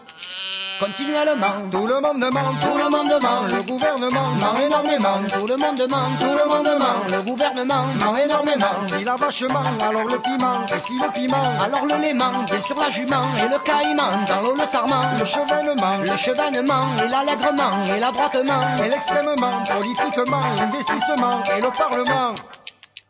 Continuellement. 0.80 1.68
Tout 1.70 1.86
le 1.86 2.00
monde 2.00 2.24
ment, 2.32 2.52
tout 2.58 2.78
le 2.78 2.88
monde 2.88 3.22
ment, 3.22 3.42
le 3.54 3.62
gouvernement 3.62 4.30
ment 4.40 4.58
énormément. 4.58 5.18
Tout 5.28 5.46
le 5.46 5.56
monde 5.56 5.86
ment, 5.90 6.16
tout 6.18 6.34
le 6.40 6.48
monde 6.48 6.78
ment, 6.78 7.04
le 7.08 7.22
gouvernement 7.22 7.86
ment 8.00 8.16
énormément. 8.16 8.74
Si 8.88 9.04
la 9.04 9.16
vache 9.16 9.42
ment, 9.42 9.76
alors 9.80 10.04
le 10.04 10.18
piment, 10.18 10.66
et 10.74 10.78
si 10.78 10.94
le 10.94 11.12
piment, 11.12 11.52
alors 11.62 11.86
le 11.86 11.96
léman, 12.00 12.44
bien 12.44 12.62
sûr 12.62 12.76
la 12.78 12.88
jument. 12.88 13.36
Et 13.38 13.48
le 13.48 13.58
caïman, 13.58 14.24
dans 14.26 14.40
l'eau 14.42 14.56
le 14.56 14.66
sarment, 14.66 15.10
le 15.18 15.24
chevènement, 15.24 15.98
le 16.02 16.16
chevènement 16.16 16.96
et 16.96 17.08
l'allègrement 17.08 17.84
et 17.84 18.00
l'adroitement. 18.00 18.76
Et 18.84 18.88
l'extrêmement, 18.88 19.64
politiquement, 19.70 20.42
l'investissement 20.56 21.44
et 21.56 21.60
le 21.60 21.68
parlement. 21.76 22.34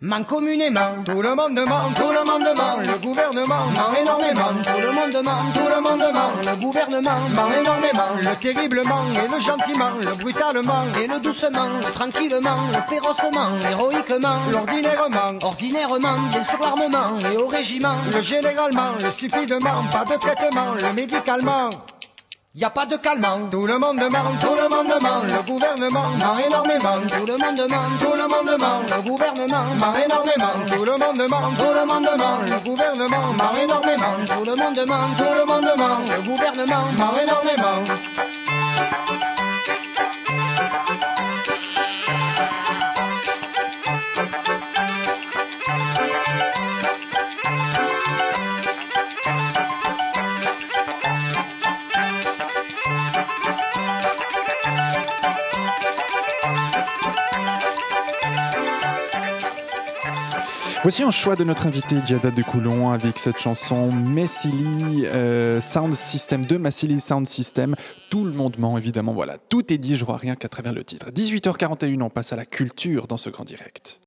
Ment 0.02 0.24
communément, 0.24 1.04
tout 1.04 1.20
le 1.20 1.34
monde 1.34 1.60
ment, 1.68 1.92
tout 1.94 2.08
le 2.08 2.24
monde 2.24 2.56
ment, 2.56 2.78
le 2.78 2.98
gouvernement 3.06 3.66
ment 3.66 3.92
énormément, 4.00 4.62
tout 4.64 4.80
le 4.80 4.92
monde 4.92 5.22
ment, 5.22 5.52
tout 5.52 5.68
le 5.68 5.80
monde 5.82 6.14
ment, 6.14 6.32
le 6.42 6.56
gouvernement 6.58 7.28
ment 7.28 7.52
énormément, 7.52 8.16
le 8.18 8.34
terriblement 8.40 9.12
et 9.12 9.28
le 9.30 9.38
gentiment, 9.38 9.90
le 10.00 10.14
brutalement 10.14 10.86
et 10.98 11.06
le 11.06 11.20
doucement, 11.20 11.80
le 11.80 11.92
tranquillement, 11.92 12.68
le 12.68 12.80
férocement, 12.88 13.50
l'héroïquement, 13.60 14.50
l'ordinairement, 14.50 15.38
ordinairement, 15.42 16.28
bien 16.30 16.44
sûr 16.44 16.58
l'armement 16.62 17.18
et 17.30 17.36
au 17.36 17.48
régiment, 17.48 17.96
le 18.10 18.22
généralement, 18.22 18.92
le 18.98 19.10
stupidement, 19.10 19.84
pas 19.92 20.06
de 20.06 20.18
traitement, 20.18 20.72
le 20.80 20.94
médicalement. 20.94 21.68
Y 22.52 22.64
a 22.64 22.70
pas 22.70 22.84
de 22.84 22.96
calmant, 22.96 23.48
tout 23.48 23.64
le 23.64 23.78
monde 23.78 24.00
ment, 24.10 24.36
tout 24.40 24.56
le 24.56 24.68
monde 24.68 25.00
ment, 25.00 25.22
le 25.22 25.46
gouvernement 25.46 26.08
ment 26.18 26.36
énormément, 26.36 26.98
tout 27.06 27.24
le 27.24 27.38
monde 27.38 27.70
ment, 27.70 27.96
tout 27.96 28.12
le 28.12 28.26
monde 28.26 28.58
ment, 28.58 28.80
le 28.88 29.08
gouvernement 29.08 29.66
ment 29.78 29.94
énormément, 29.94 30.66
tout 30.66 30.84
le 30.84 30.98
monde 30.98 31.28
ment, 31.30 31.54
tout 31.56 31.72
le 31.72 31.86
monde 31.86 32.10
ment, 32.18 32.40
le 32.42 32.68
gouvernement 32.68 33.32
ment 33.34 33.56
énormément, 33.56 34.24
tout 34.26 34.44
le 34.44 34.56
monde 34.56 34.84
ment, 34.88 35.14
tout 35.16 35.32
le 35.32 35.46
monde 35.46 35.74
ment, 35.78 36.00
le 36.00 36.22
gouvernement 36.28 36.90
ment 36.98 37.14
énormément. 37.22 37.84
Voici 60.90 61.04
un 61.04 61.12
choix 61.12 61.36
de 61.36 61.44
notre 61.44 61.68
invité 61.68 62.00
Diada 62.00 62.32
de 62.32 62.42
Coulon 62.42 62.90
avec 62.90 63.16
cette 63.20 63.38
chanson 63.38 63.92
Messili 63.92 65.06
euh, 65.06 65.60
Sound 65.60 65.94
System 65.94 66.44
de 66.44 66.56
Massili 66.56 66.98
Sound 66.98 67.28
System. 67.28 67.76
Tout 68.10 68.24
le 68.24 68.32
monde 68.32 68.58
ment 68.58 68.76
évidemment. 68.76 69.12
Voilà, 69.12 69.38
tout 69.38 69.72
est 69.72 69.78
dit. 69.78 69.96
Je 69.96 70.04
vois 70.04 70.16
rien 70.16 70.34
qu'à 70.34 70.48
travers 70.48 70.72
le 70.72 70.82
titre. 70.82 71.10
18h41, 71.12 72.02
on 72.02 72.10
passe 72.10 72.32
à 72.32 72.36
la 72.36 72.44
culture 72.44 73.06
dans 73.06 73.18
ce 73.18 73.30
grand 73.30 73.44
direct. 73.44 73.98